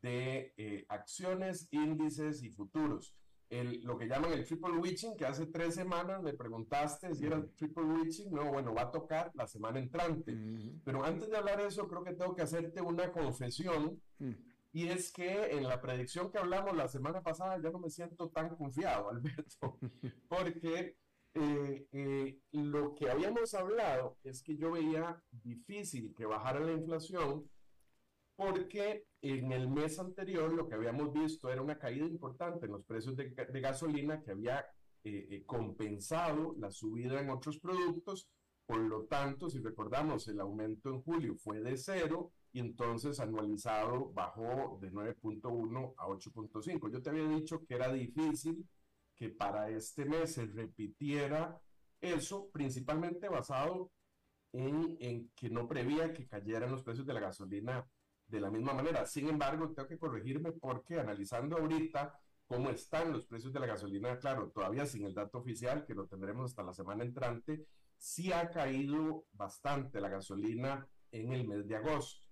[0.00, 3.14] de eh, acciones, índices y futuros.
[3.50, 7.36] El, lo que llaman el triple witching, que hace tres semanas me preguntaste si era
[7.36, 10.34] el triple witching, no, bueno, va a tocar la semana entrante.
[10.84, 14.00] Pero antes de hablar de eso, creo que tengo que hacerte una confesión.
[14.72, 18.30] Y es que en la predicción que hablamos la semana pasada ya no me siento
[18.30, 19.78] tan confiado, Alberto,
[20.28, 20.96] porque
[21.34, 27.48] eh, eh, lo que habíamos hablado es que yo veía difícil que bajara la inflación
[28.34, 32.84] porque en el mes anterior lo que habíamos visto era una caída importante en los
[32.84, 33.30] precios de,
[33.60, 34.66] gasolina que había
[35.04, 38.28] eh, compensado la subida en otros productos.
[38.66, 44.12] Por lo tanto, si recordamos, el aumento en julio fue de cero y entonces anualizado
[44.12, 46.90] bajó de 9.1 a 8.5.
[46.90, 48.66] Yo te había dicho que era difícil
[49.14, 51.60] que para este mes se repitiera
[52.00, 53.90] eso, principalmente basado
[54.52, 57.86] en, en, que no prevía que cayeran los precios de la gasolina
[58.26, 59.06] de la misma manera.
[59.06, 64.18] Sin embargo, tengo que corregirme porque analizando ahorita cómo están los precios de la gasolina,
[64.18, 67.66] claro, todavía sin el dato oficial, que lo tendremos hasta la semana entrante,
[68.02, 72.26] sí ha caído bastante la gasolina en el mes de agosto.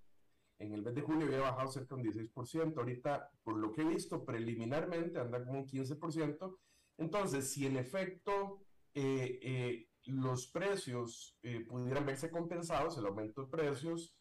[0.58, 3.82] En el mes de julio había bajado cerca de un 16%, ahorita, por lo que
[3.82, 6.58] he visto preliminarmente, anda como un 15%.
[6.98, 13.50] Entonces, si en efecto eh, eh, los precios eh, pudieran verse compensados, el aumento de
[13.50, 14.16] precios,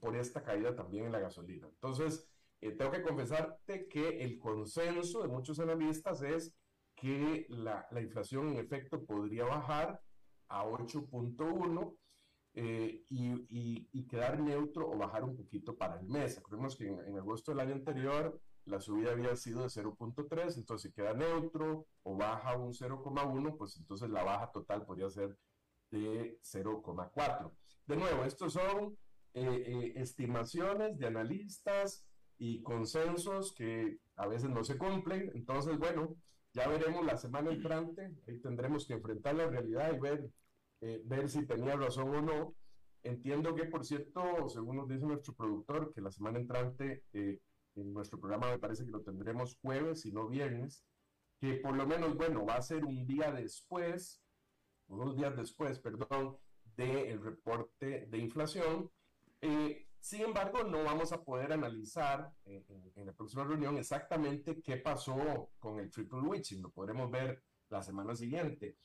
[0.00, 1.68] por esta caída también en la gasolina.
[1.68, 2.26] Entonces,
[2.58, 6.54] tengo que confesarte que el consenso de muchos analistas es
[7.00, 10.00] que la, la inflación en efecto podría bajar
[10.48, 11.96] a 8.1
[12.54, 16.34] eh, y, quedar neutro o bajar un poquito para el mes.
[16.36, 20.92] Recordemos que en, agosto del año anterior la subida había sido de 0.3, entonces si
[20.92, 25.38] queda neutro o baja un 0.1, pues entonces la baja total podría ser
[25.92, 27.52] de 0.4.
[27.86, 28.98] De nuevo, estos son
[29.34, 32.04] eh, eh, estimaciones de analistas
[32.36, 35.30] y consensos que a veces no se cumplen.
[35.34, 36.16] Entonces, bueno,
[36.52, 40.30] ya veremos la semana entrante, ahí tendremos que enfrentar la realidad y ver,
[40.80, 42.54] eh, ver si tenía razón o no.
[43.02, 47.40] Entiendo que, por cierto, según nos dice nuestro productor, que la semana entrante eh,
[47.76, 50.84] en nuestro programa me parece que lo tendremos jueves y no viernes,
[51.40, 54.20] que por lo menos, bueno, va a ser un día después,
[54.88, 56.36] unos días después, perdón,
[56.76, 58.90] del reporte de inflación.
[59.40, 62.64] Eh, sin embargo, no vamos a poder analizar en,
[63.06, 66.62] la próxima reunión exactamente qué pasó con el triple witching.
[66.62, 68.76] Lo podremos ver la semana siguiente.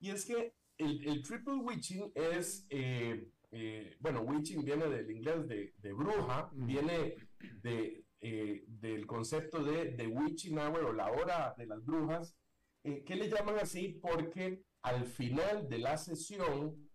[0.00, 5.92] Y es que el, triple witching es, eh, eh, bueno, witching viene del inglés de,
[5.92, 7.14] bruja, viene
[7.62, 12.36] de, eh, del concepto de, de witching hour o la hora de las brujas.
[12.82, 14.00] ¿Qué le llaman así?
[14.02, 16.90] Porque al final de la sesión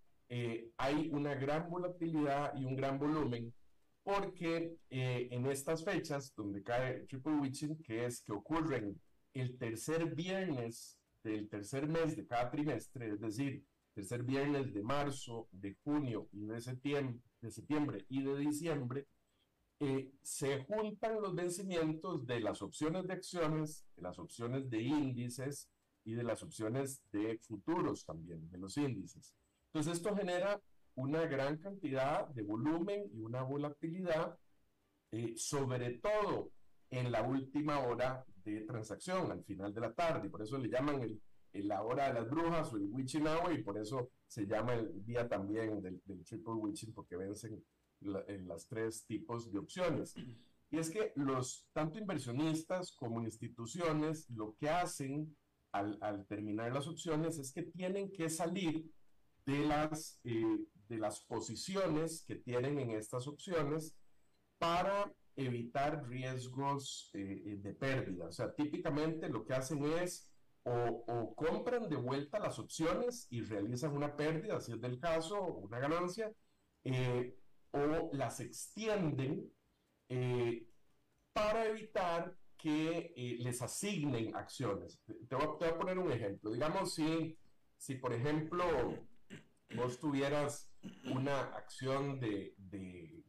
[0.78, 3.52] hay una gran volatilidad y un gran volumen
[4.10, 8.99] porque eh, en estas fechas donde cae Triple Witching, que es que ocurren
[9.36, 15.47] el tercer viernes del tercer mes de cada trimestre, es decir, tercer viernes de marzo,
[15.51, 19.05] de junio y de septiembre, de septiembre y de diciembre,
[19.80, 25.70] eh, se juntan los vencimientos de las opciones de acciones, de las opciones de índices
[26.03, 29.36] y de las opciones de futuros también, de los índices.
[29.68, 30.60] Entonces esto genera
[31.00, 34.38] una gran cantidad de volumen y una volatilidad,
[35.12, 36.52] eh, sobre todo
[36.89, 41.02] en la última hora de transacción, al final de la tarde, por eso le llaman
[41.02, 41.22] el,
[41.68, 45.06] la hora de las brujas o el witching hour, y por eso se llama el
[45.06, 47.64] día también del, triple witching, porque vencen
[48.02, 50.16] en las tres tipos de opciones.
[50.72, 55.36] Y es que los, tanto inversionistas como instituciones, lo que hacen
[55.72, 58.89] al, al terminar las opciones es que tienen que salir
[59.50, 60.60] de las, eh,
[60.90, 63.96] de las posiciones que tienen en estas opciones
[64.58, 68.26] para evitar riesgos eh, eh, de pérdida.
[68.26, 70.30] O sea, típicamente lo que hacen es
[70.64, 75.80] o, compran de vuelta las opciones y realizan una pérdida, si es del caso, una
[75.80, 76.32] ganancia,
[77.72, 79.50] o las extienden
[81.34, 85.00] para evitar que les asignen acciones.
[85.06, 86.52] Te voy, te voy, a poner un ejemplo.
[86.52, 87.38] Digamos, si,
[87.78, 88.66] si por ejemplo
[89.76, 90.68] vos tuvieras
[91.06, 93.24] una acción de, de,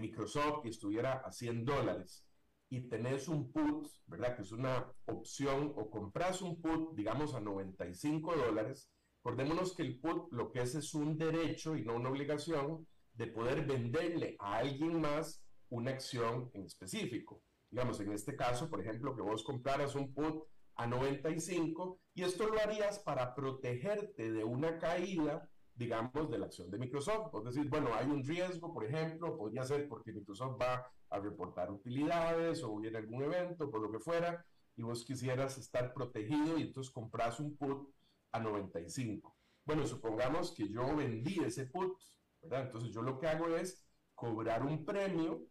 [0.00, 2.26] Microsoft y estuviera a 100 dólares
[2.70, 4.34] y tenés un put, ¿verdad?
[4.34, 8.90] Que es una opción o compras un put, digamos, a 95 dólares.
[9.20, 13.26] Acordémonos que el put lo que es es un derecho y no una obligación de
[13.26, 17.42] poder venderle a alguien más una acción en específico.
[17.70, 20.44] Digamos, en este caso, por ejemplo, que vos compraras un put
[20.76, 26.70] a 95 y esto lo harías para protegerte de una caída digamos, de la acción
[26.70, 27.34] de Microsoft.
[27.34, 31.70] Es decir, bueno, hay un riesgo, por ejemplo, podría ser porque Microsoft va a reportar
[31.70, 34.44] utilidades o hubiera algún evento, por lo que fuera,
[34.76, 37.88] y vos quisieras estar protegido y entonces compras un put
[38.32, 39.36] a 95.
[39.64, 41.98] Bueno, supongamos que yo vendí ese put,
[42.42, 42.62] ¿verdad?
[42.62, 45.46] Entonces yo lo que hago es cobrar un premio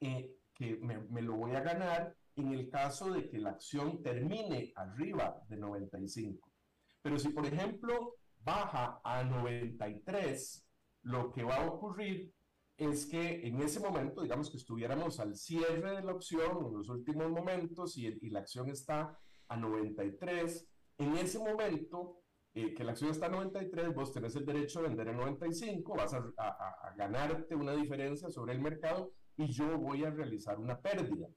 [0.00, 4.02] eh, que me, me lo voy a ganar en el caso de que la acción
[4.02, 6.48] termine arriba de 95.
[7.02, 8.16] Pero si, por ejemplo,
[8.48, 10.66] baja a 93,
[11.02, 12.32] lo que va a ocurrir
[12.78, 16.88] es que en ese momento, digamos que estuviéramos al cierre de la opción, en los
[16.88, 19.18] últimos momentos, y, la acción está
[19.48, 20.66] a 93,
[20.98, 22.22] en ese momento
[22.54, 25.94] eh, que la acción está a 93, vos tenés el derecho a vender a 95,
[25.94, 30.80] vas a, a, ganarte una diferencia sobre el mercado y yo voy a realizar una
[30.80, 31.28] pérdida.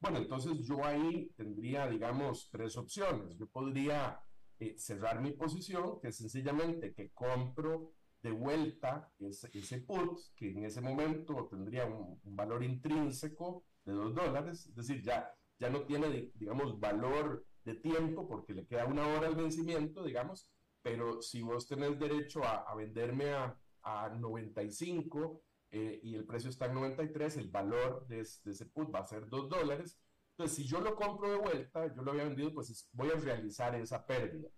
[0.00, 3.36] Bueno, entonces yo ahí tendría, digamos, tres opciones.
[3.36, 4.20] Yo podría
[4.60, 7.92] eh, cerrar mi posición, que es sencillamente que compro
[8.22, 14.14] de vuelta ese, ese put, que en ese momento tendría un, valor intrínseco de 2
[14.14, 19.06] dólares, es decir, ya, ya no tiene, digamos, valor de tiempo porque le queda una
[19.06, 20.50] hora al vencimiento, digamos,
[20.82, 26.66] pero si vos tenés derecho a, venderme a, a 95 eh, y el precio está
[26.66, 30.00] en 93, el valor de, de ese put va a ser 2 dólares,
[30.38, 33.74] entonces, si yo lo compro de vuelta, yo lo había vendido, pues voy a realizar
[33.74, 34.48] esa pérdida.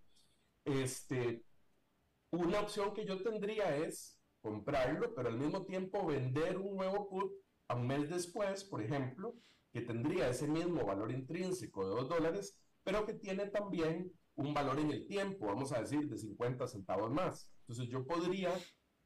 [0.63, 1.43] Este,
[2.33, 7.33] una opción que yo tendría es comprarlo, pero al mismo tiempo vender un nuevo put
[7.69, 9.35] a un mes después, por ejemplo,
[9.73, 14.79] que tendría ese mismo valor intrínseco de 2 dólares, pero que tiene también un valor
[14.81, 17.51] en el tiempo, vamos a decir, de 50 centavos más.
[17.61, 18.53] Entonces yo podría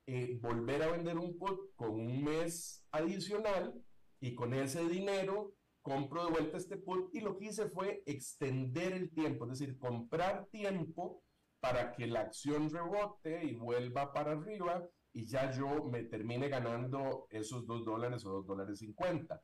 [0.07, 3.81] eh, volver a vender un put con un mes adicional
[4.19, 5.55] y con ese dinero
[5.85, 9.79] compro de vuelta este put y lo que hice fue extender el tiempo, es decir,
[9.79, 11.23] comprar tiempo
[11.61, 14.83] para que la acción rebote y vuelva para arriba
[15.13, 19.43] y ya yo me termine ganando esos 2 dólares o 2 dólares 50.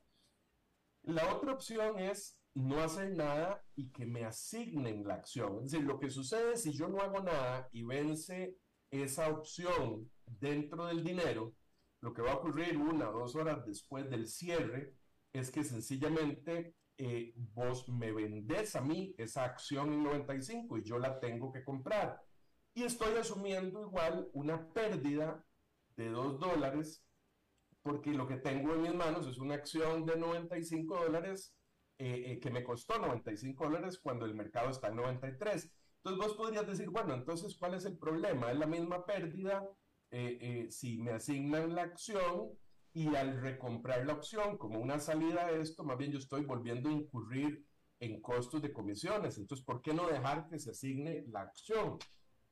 [1.03, 5.59] La otra opción es no hacer nada y que me asignen la acción.
[5.59, 8.57] Es decir, lo que sucede si yo no hago nada y vence
[8.91, 11.53] esa opción dentro del dinero,
[12.01, 14.95] lo que va a ocurrir una o dos horas después del cierre
[15.33, 20.99] es que sencillamente eh, vos me vendés a mí esa acción en 95 y yo
[20.99, 22.21] la tengo que comprar.
[22.75, 25.45] Y estoy asumiendo igual una pérdida
[25.97, 27.05] de 2 dólares
[27.83, 31.57] porque lo que tengo en mis manos es una acción de 95 dólares
[31.99, 35.73] eh, eh, que me costó 95 dólares cuando el mercado está en 93.
[36.03, 38.51] Entonces vos podrías decir, bueno, entonces, ¿cuál es el problema?
[38.51, 39.67] Es la misma pérdida
[40.71, 42.51] si me asignan la acción
[42.93, 46.89] y al recomprar la opción como una salida a esto, más bien yo estoy volviendo
[46.89, 47.65] a incurrir
[48.01, 49.39] en costos de comisiones.
[49.39, 51.99] Entonces, ¿por qué no dejar que se asigne la acción?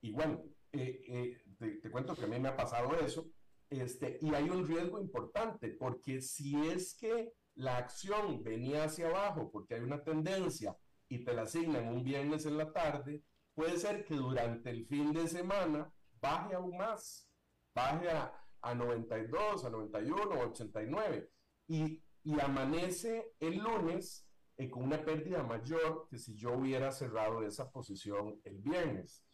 [0.01, 3.29] Y bueno, te, te, cuento que a mí me ha pasado eso.
[3.71, 9.51] Este, y hay un riesgo importante, porque si es que la acción venía hacia abajo
[9.51, 10.77] porque hay una tendencia
[11.09, 13.23] y te la asignan un viernes en la tarde,
[13.55, 17.29] puede ser que durante el fin de semana baje aún más,
[17.75, 18.33] baje a,
[18.63, 21.31] 92, a 91 o 89
[21.69, 27.47] y, y amanece el lunes eh, con una pérdida mayor que si yo hubiera cerrado
[27.47, 29.25] esa posición el viernes.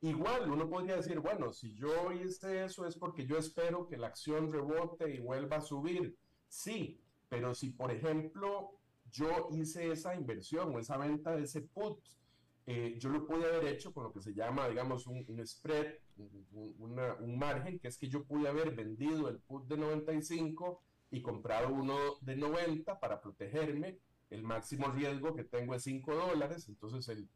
[0.00, 4.06] Igual uno podría decir, bueno, si yo hice eso es porque yo espero que la
[4.06, 6.16] acción rebote y vuelva a subir.
[6.48, 12.02] Sí, pero si, por ejemplo, yo hice esa inversión o esa venta de ese put,
[12.66, 15.96] eh, yo lo pude haber hecho con lo que se llama, digamos, un, spread,
[16.52, 21.72] un, margen, que es que yo pude haber vendido el put de 95 y comprado
[21.72, 23.98] uno de 90 para protegerme.
[24.30, 27.28] El máximo riesgo que tengo es 5 dólares, entonces el,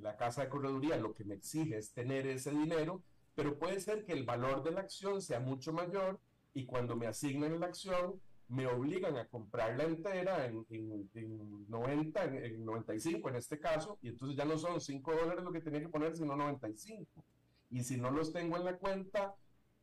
[0.00, 3.02] la casa de correduría lo que me exige es tener ese dinero,
[3.34, 6.20] pero puede ser que el valor de la acción sea mucho mayor
[6.54, 12.64] y cuando me asignen la acción, me obligan a comprarla entera en, en, 90, en,
[12.64, 15.88] 95 en este caso, y entonces ya no son 5 dólares lo que tenía que
[15.88, 17.24] poner, sino 95.
[17.72, 19.34] Y si no los tengo en la cuenta,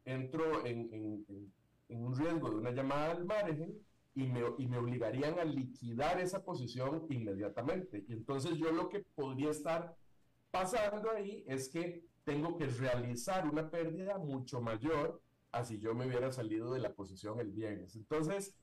[0.05, 1.25] entro en,
[1.89, 3.77] un riesgo de una llamada al margen
[4.15, 8.05] y me, y me obligarían a liquidar esa posición inmediatamente.
[8.07, 9.95] Y entonces yo lo que podría estar
[10.51, 15.21] pasando ahí es que tengo que realizar una pérdida mucho mayor
[15.51, 17.95] así yo me hubiera salido de la posición el viernes.
[17.95, 18.53] Entonces,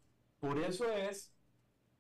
[0.41, 1.33] por eso es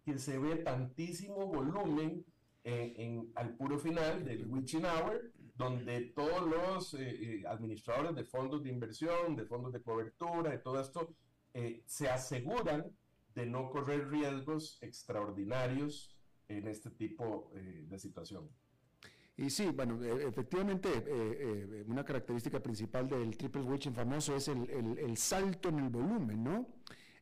[0.04, 2.24] que se ve tantísimo volumen
[2.64, 8.62] en, al puro final del witching hour, donde todos los eh, eh, administradores de fondos
[8.62, 11.14] de inversión, de fondos de cobertura, de todo esto,
[11.54, 12.84] eh, se aseguran
[13.34, 16.16] de no correr riesgos extraordinarios
[16.48, 18.48] en este tipo de situación.
[19.38, 24.48] Y sí, bueno, e, efectivamente, eh, eh, una característica principal del triple witching famoso es
[24.48, 26.66] el, salto en el volumen, ¿no?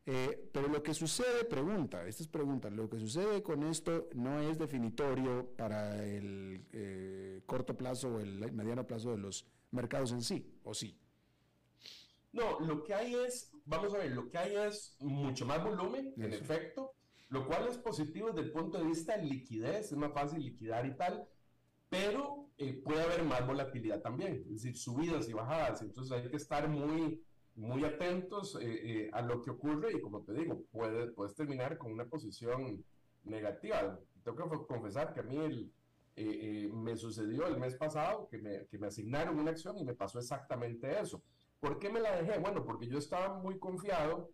[0.07, 4.39] Eh, pero lo que sucede, pregunta, esta es pregunta, lo que sucede con esto no
[4.39, 10.59] es definitorio para el corto plazo o el mediano plazo de los mercados en sí,
[10.63, 10.99] ¿o sí?
[12.35, 16.13] No, lo que hay es, vamos a ver, lo que hay es mucho más volumen,
[16.17, 16.93] en efecto,
[17.29, 20.85] lo cual es positivo desde el punto de vista de liquidez, es más fácil liquidar
[20.85, 21.25] y tal,
[21.87, 26.35] pero eh, puede haber más volatilidad también, es decir, subidas y bajadas, entonces hay que
[26.35, 27.23] estar muy,
[27.55, 31.77] muy atentos eh, eh, a lo que ocurre y como te digo, puede, puedes terminar
[31.77, 32.83] con una posición
[33.23, 33.99] negativa.
[34.23, 35.71] Tengo que confesar que a mí el,
[36.73, 40.19] me sucedió el mes pasado que me, que me asignaron una acción y me pasó
[40.19, 41.21] exactamente eso.
[41.59, 42.39] ¿Por qué me la dejé?
[42.39, 44.29] Bueno, porque yo estaba muy confiado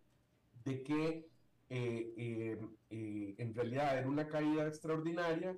[0.64, 1.28] de que
[1.70, 5.58] en realidad era una caída extraordinaria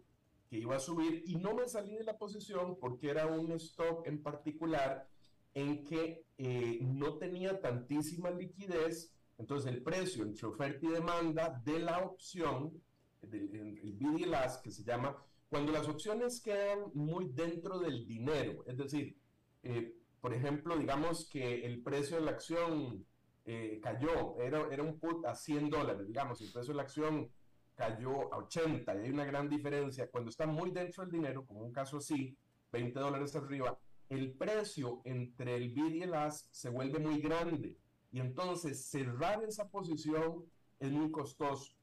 [0.49, 4.05] que iba a subir y no me salí de la posición porque era un stock
[4.05, 5.07] en particular
[5.53, 11.79] en que eh, no tenía tantísima liquidez, entonces el precio entre oferta y demanda de
[11.79, 12.81] la opción,
[13.21, 15.17] el, el BDLAS que se llama,
[15.53, 19.15] cuando las opciones quedan muy dentro del dinero, es decir,
[19.61, 23.05] eh, por ejemplo, digamos que el precio de la acción
[23.45, 27.29] eh, cayó, era, era un put a 100 dólares, digamos, el precio de la acción
[27.75, 30.09] cayó a 80 y hay una gran diferencia.
[30.09, 32.37] Cuando está muy dentro del dinero, como un caso así,
[32.71, 33.77] 20 dólares arriba,
[34.09, 37.77] el precio entre el bid y el as se vuelve muy grande
[38.11, 40.45] y entonces cerrar esa posición
[40.79, 41.73] es muy costoso.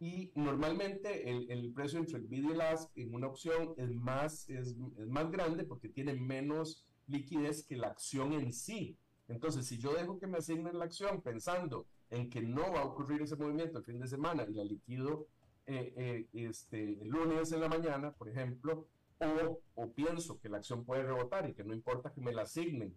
[0.00, 3.90] Y normalmente el, el precio entre el bid y el as en una opción es
[3.90, 8.96] más, es, es más grande porque tiene menos liquidez que la acción en sí.
[9.28, 12.84] Entonces, si yo dejo que me asignen la acción pensando en que no va a
[12.84, 15.26] ocurrir ese movimiento el fin de semana y la liquido
[15.66, 18.86] eh, eh, este, el lunes en la mañana, por ejemplo,
[19.74, 22.94] o, pienso que la acción puede rebotar y que no importa que me la asignen,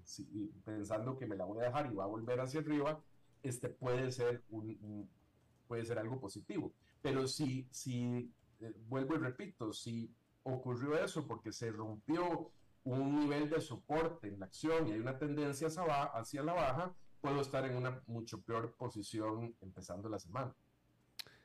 [0.64, 3.02] pensando que me la voy a dejar y va a volver hacia arriba,
[3.44, 5.10] este puede ser, un,
[5.68, 6.74] puede ser algo positivo.
[7.02, 10.12] Pero si, si eh, vuelvo y repito, si
[10.44, 12.52] ocurrió eso porque se rompió
[12.84, 17.42] un nivel de soporte en la acción y hay una tendencia hacia la baja, puedo
[17.42, 20.56] estar en una mucho peor posición empezando la semana.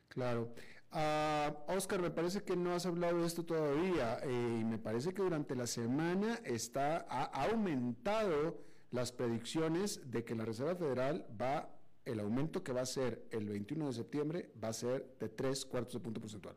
[0.09, 0.55] Claro.
[0.93, 5.15] Uh, Oscar, me parece que no has hablado de esto todavía eh, y me parece
[5.15, 11.75] que durante la semana está, ha aumentado las predicciones de que la Reserva Federal va,
[12.05, 15.65] el aumento que va a ser el 21 de septiembre va a ser de tres
[15.65, 16.57] cuartos de punto porcentual.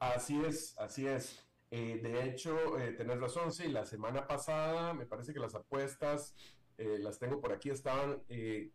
[0.00, 1.44] Así es, así es.
[1.70, 6.34] Eh, de hecho, eh, tenés razón, sí, la semana pasada me parece que las apuestas,
[6.76, 8.22] eh, las tengo por aquí, estaban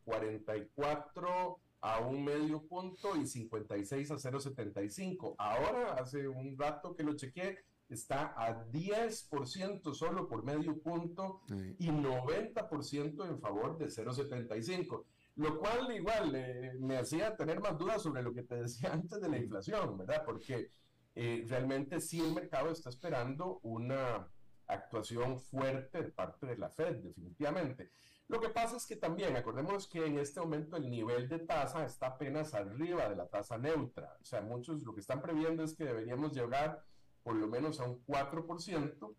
[0.03, 5.36] 44 a un medio punto y 56 a 0,75.
[5.38, 7.57] Ahora, hace un rato que lo chequeé,
[7.89, 11.41] está a 10% solo por medio punto
[11.77, 15.03] y 90% en favor de 0,75.
[15.36, 16.31] Lo cual igual
[16.79, 20.23] me hacía tener más dudas sobre lo que te decía antes de la inflación, ¿verdad?
[20.25, 20.71] Porque
[21.15, 24.25] eh, realmente sí el mercado está esperando una
[24.67, 27.91] actuación fuerte de parte de la Fed, definitivamente.
[28.34, 31.86] Lo que pasa es que también, acordemos que en este momento el nivel de tasa
[31.86, 34.17] está apenas arriba de la tasa neutra.
[34.19, 36.84] O sea, muchos lo que están previendo es que deberíamos llegar
[37.21, 39.15] por lo menos a un 4%.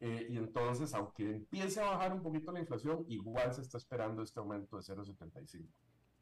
[0.00, 4.24] Eh, y entonces, aunque empiece a bajar un poquito la inflación, igual se está esperando
[4.24, 5.68] este aumento de 0,75.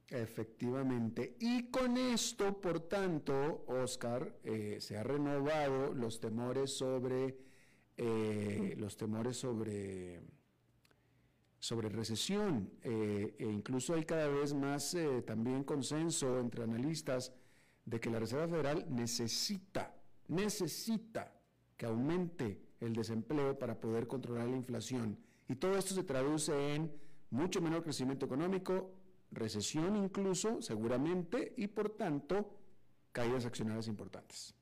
[0.09, 1.39] Efectivamente.
[1.41, 7.39] Y con esto, por tanto, Oscar, eh, se ha renovado los temores sobre
[7.97, 10.21] eh, los temores sobre
[11.65, 17.33] sobre recesión eh, e incluso hay cada vez más también consenso entre analistas
[17.87, 19.95] de que la Reserva Federal necesita
[20.29, 21.33] necesita
[21.77, 22.47] que aumente
[22.81, 26.91] el desempleo para poder controlar la inflación y todo esto se traduce en
[27.31, 28.93] mucho menor crecimiento económico,
[29.31, 32.49] recesión incluso, seguramente, y por tanto,
[33.13, 34.55] caídas accionarias importantes.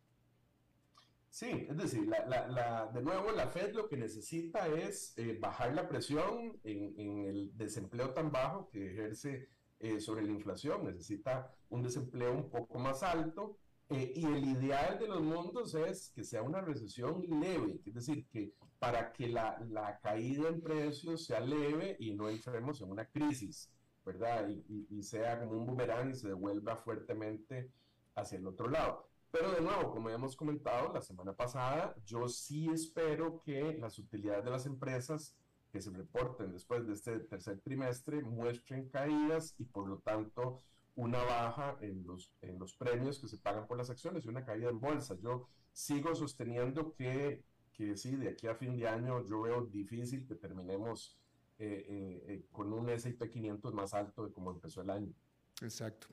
[1.32, 6.60] Sí, es decir, de nuevo la Fed lo que necesita es eh, bajar la presión
[6.62, 9.48] en, el desempleo tan bajo que ejerce
[9.80, 10.84] eh, sobre la inflación.
[10.84, 13.56] Necesita un desempleo un poco más alto
[13.88, 18.26] eh, y el ideal de los mundos es que sea una recesión leve, es decir,
[18.28, 23.06] que para que la, la caída en precios sea leve y no entremos en una
[23.06, 23.70] crisis.
[24.04, 24.50] ¿verdad?
[24.68, 27.70] Y, sea como un boomerang y se devuelva fuertemente
[28.16, 29.08] hacia el otro lado.
[29.32, 33.98] Pero de nuevo, como ya hemos comentado la semana pasada, yo sí espero que las
[33.98, 35.34] utilidades de las empresas
[35.72, 40.62] que se reporten después de este tercer trimestre muestren caídas y por lo tanto
[40.96, 44.44] una baja en los, en los premios que se pagan por las acciones y una
[44.44, 45.16] caída en bolsa.
[45.22, 50.26] Yo sigo sosteniendo que, que sí, de aquí a fin de año yo veo difícil
[50.26, 51.16] que terminemos
[51.58, 55.14] eh, eh, eh, con un S&P 500 más alto de como empezó el año.
[55.62, 56.08] Exacto.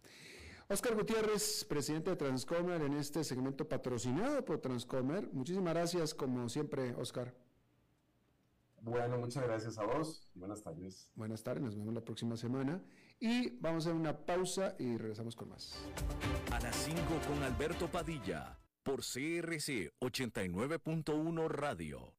[0.72, 5.28] Oscar Gutiérrez, presidente de Transcomer, en este segmento patrocinado por Transcomer.
[5.34, 7.34] Muchísimas gracias, como siempre, Oscar.
[8.80, 11.10] Bueno, muchas gracias a vos buenas tardes.
[11.16, 12.84] Buenas tardes, nos vemos la próxima semana.
[13.20, 15.74] Y vamos a hacer una pausa y regresamos con más.
[16.52, 22.19] A las 5 con Alberto Padilla, por CRC 89.1 Radio.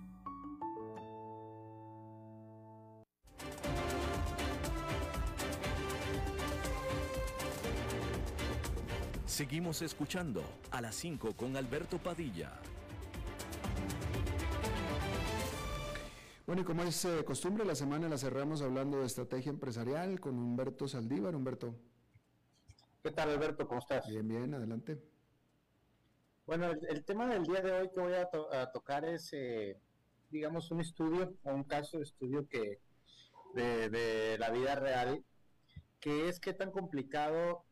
[9.31, 12.51] Seguimos escuchando a las 5 con Alberto Padilla.
[16.45, 20.37] Bueno, y como es eh, costumbre, la semana la cerramos hablando de estrategia empresarial con
[20.37, 21.33] Humberto Saldívar.
[21.33, 21.73] Humberto.
[23.01, 23.65] ¿Qué tal, Alberto?
[23.69, 24.05] ¿Cómo estás?
[24.09, 25.01] Bien, bien, adelante.
[26.45, 29.79] Bueno, el, tema del día de hoy que voy a, tocar es, eh,
[30.29, 32.81] digamos, un estudio o un caso de estudio que
[33.53, 35.23] de, de, la vida real,
[36.01, 37.63] que es qué tan complicado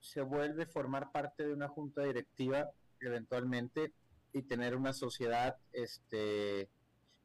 [0.00, 2.70] se vuelve formar parte de una junta directiva
[3.00, 3.92] eventualmente
[4.32, 6.68] y tener una sociedad, este,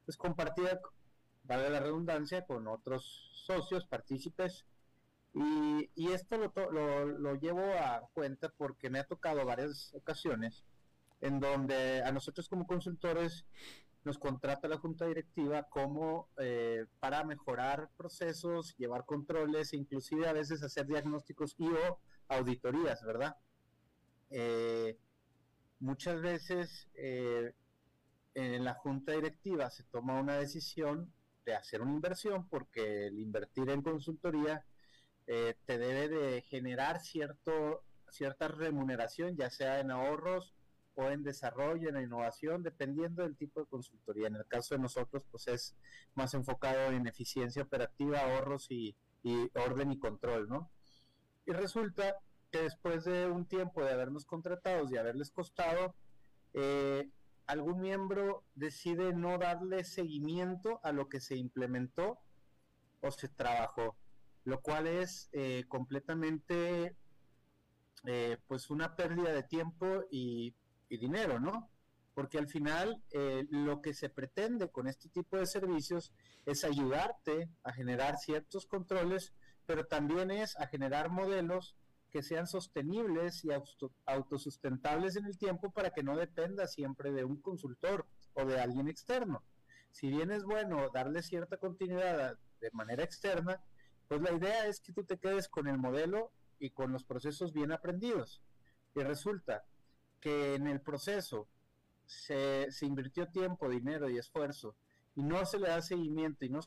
[0.06, 0.80] pues compartida,
[1.44, 4.66] vale la redundancia, con otros socios, partícipes.
[5.34, 10.64] Y, y esto lo, lo, lo llevo a cuenta porque me ha tocado varias ocasiones
[11.22, 13.46] en donde a nosotros como consultores
[14.06, 20.34] nos contrata la junta directiva como eh, para mejorar procesos, llevar controles, e inclusive a
[20.34, 21.68] veces hacer diagnósticos y
[22.28, 23.36] auditorías, ¿verdad?
[24.30, 24.98] Eh,
[25.80, 27.54] muchas veces eh,
[28.34, 31.14] en la junta directiva se toma una decisión
[31.46, 34.66] de hacer una inversión porque el invertir en consultoría
[35.26, 40.56] te debe de generar cierto, cierta remuneración, ya sea en ahorros
[40.96, 44.28] o en desarrollo, en innovación, dependiendo del tipo de consultoría.
[44.28, 45.76] En el caso de nosotros, pues es
[46.16, 48.96] más enfocado en eficiencia operativa, ahorros y,
[49.56, 50.72] orden y control, ¿no?
[51.46, 52.16] Y resulta
[52.52, 55.96] que después de un tiempo de habernos contratado y haberles costado,
[56.54, 57.10] eh,
[57.48, 62.18] algún miembro decide no darle seguimiento a lo que se implementó
[63.02, 63.96] o se trabajó,
[64.46, 66.96] lo cual es eh, completamente
[68.06, 70.56] eh, pues una pérdida de tiempo y
[70.90, 71.70] dinero, ¿no?
[72.14, 73.04] Porque al final
[73.50, 76.14] lo que se pretende con este tipo de servicios
[76.46, 79.34] es ayudarte a generar ciertos controles,
[79.66, 81.76] pero también es a generar modelos
[82.12, 83.50] que sean sostenibles y
[84.06, 88.88] autosustentables en el tiempo para que no dependa siempre de un consultor o de alguien
[88.88, 89.44] externo.
[89.92, 93.62] Si bien es bueno darle cierta continuidad de manera externa,
[94.08, 97.52] pues la idea es que tú te quedes con el modelo y con los procesos
[97.52, 98.42] bien aprendidos.
[98.96, 99.66] Y resulta
[100.22, 101.50] que en el proceso
[102.06, 104.76] se, se invirtió tiempo, dinero y esfuerzo
[105.16, 106.62] y no se le da seguimiento y no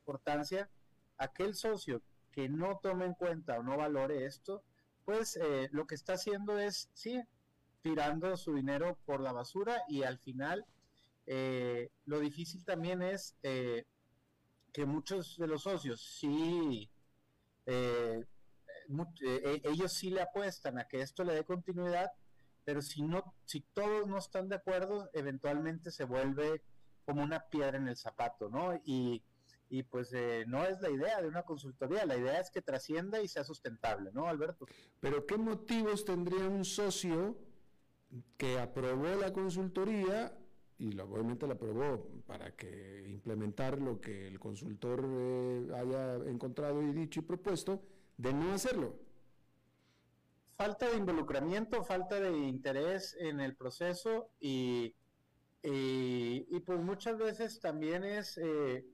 [0.00, 0.70] importancia,
[1.16, 2.02] aquel socio
[2.34, 4.64] que no tome en cuenta o no valore esto,
[5.04, 7.22] pues eh, lo que está haciendo es, sí,
[7.80, 10.66] tirando su dinero por la basura y al final
[11.26, 13.84] eh, lo difícil también es eh,
[14.72, 16.90] que muchos de los socios sí,
[19.62, 22.10] ellos sí le apuestan a que esto le dé continuidad,
[22.64, 26.62] pero si no, si todos no están de acuerdo, eventualmente se vuelve
[27.04, 28.74] como una piedra en el zapato, ¿no?
[28.84, 29.22] Y,
[29.68, 33.20] y pues eh, no es la idea de una consultoría, la idea es que trascienda
[33.20, 34.66] y sea sustentable, ¿no, Alberto?
[35.00, 37.36] Pero ¿qué motivos tendría un socio
[38.36, 40.36] que aprobó la consultoría
[40.78, 46.92] y obviamente la aprobó para que implementar lo que el consultor eh, haya encontrado y
[46.92, 47.82] dicho y propuesto,
[48.16, 49.04] de no hacerlo?
[50.56, 54.94] falta de involucramiento, falta de interés en el proceso y,
[55.62, 58.84] y, pues muchas veces también es, eh,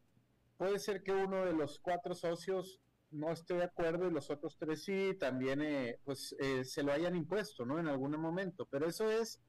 [0.61, 4.59] puede ser que uno de los cuatro socios no esté de acuerdo y los otros
[4.59, 7.79] tres sí, también eh, pues eh, se lo hayan impuesto, ¿no?
[7.79, 9.41] En algún momento, pero eso es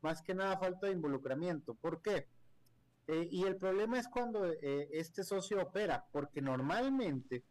[0.00, 1.74] más que nada falta de involucramiento.
[1.74, 2.28] ¿Por qué?
[3.08, 7.42] y el problema es cuando este socio opera, porque normalmente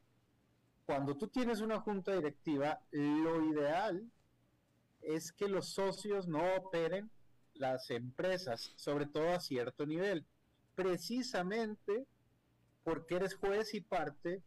[0.86, 4.10] cuando tú tienes una junta directiva, lo ideal
[5.02, 7.12] es que los socios no operen
[7.56, 10.26] las empresas, sobre todo a cierto nivel,
[10.76, 12.08] precisamente
[12.90, 14.42] porque eres juez y parte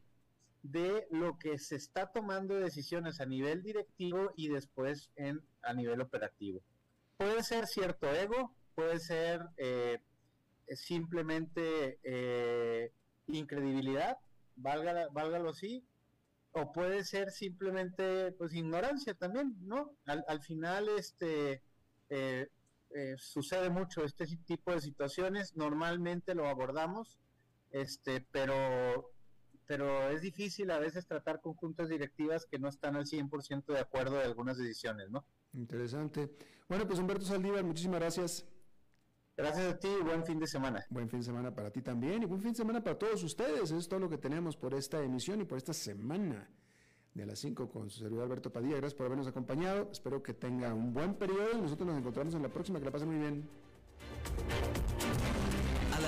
[0.64, 6.00] de lo que se está tomando decisiones a nivel directivo y después en, a nivel
[6.00, 6.60] operativo.
[7.18, 10.00] Puede ser cierto ego, puede ser eh,
[10.74, 12.90] simplemente eh,
[13.28, 14.18] incredibilidad,
[14.56, 15.84] valga, válgalo así,
[16.50, 19.94] o puede ser simplemente pues ignorancia también, ¿no?
[20.04, 21.62] Al, final este
[22.10, 22.48] eh,
[22.90, 27.21] eh, sucede mucho este tipo de situaciones, normalmente lo abordamos,
[27.72, 29.12] este, pero
[29.66, 33.78] pero es difícil a veces tratar con juntas directivas que no están al 100% de
[33.78, 35.24] acuerdo de algunas decisiones, ¿no?
[35.54, 36.30] Interesante.
[36.68, 38.44] Bueno, pues Humberto Saldívar, muchísimas gracias.
[39.36, 40.84] Gracias a ti y buen fin de semana.
[40.90, 43.62] Buen fin de semana para ti también y buen fin de semana para todos ustedes.
[43.62, 46.50] Eso es todo lo que tenemos por esta emisión y por esta semana
[47.14, 48.76] de las 5 con su servidor Alberto Padilla.
[48.76, 49.88] Gracias por habernos acompañado.
[49.90, 52.78] Espero que tenga un buen periodo y nosotros nos encontramos en la próxima.
[52.78, 53.48] Que la pasen muy bien.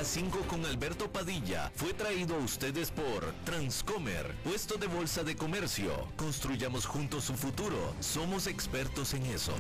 [0.05, 5.25] A las 5 con Alberto Padilla fue traído a ustedes por Transcomer, puesto de bolsa
[5.25, 6.09] de comercio.
[6.17, 7.95] Construyamos juntos su futuro.
[8.01, 9.55] Somos expertos en eso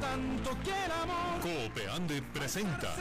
[0.00, 1.40] tanto que el amor.
[2.32, 2.94] Presenta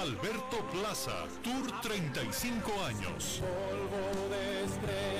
[0.00, 3.42] Alberto Plaza, Tour 35 años.
[3.42, 5.13] Polvo de estrella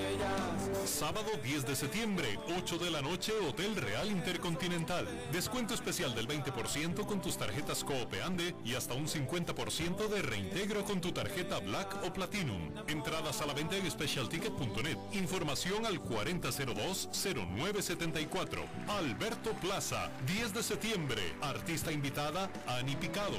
[0.87, 5.09] Sábado 10 de septiembre, 8 de la noche, Hotel Real Intercontinental.
[5.33, 11.01] Descuento especial del 20% con tus tarjetas Coopeande y hasta un 50% de reintegro con
[11.01, 12.71] tu tarjeta Black o Platinum.
[12.87, 14.99] Entradas a la venta en specialticket.net.
[15.13, 18.67] Información al 4002-0974.
[18.89, 21.23] Alberto Plaza, 10 de septiembre.
[21.41, 23.39] Artista invitada, Ani Picado.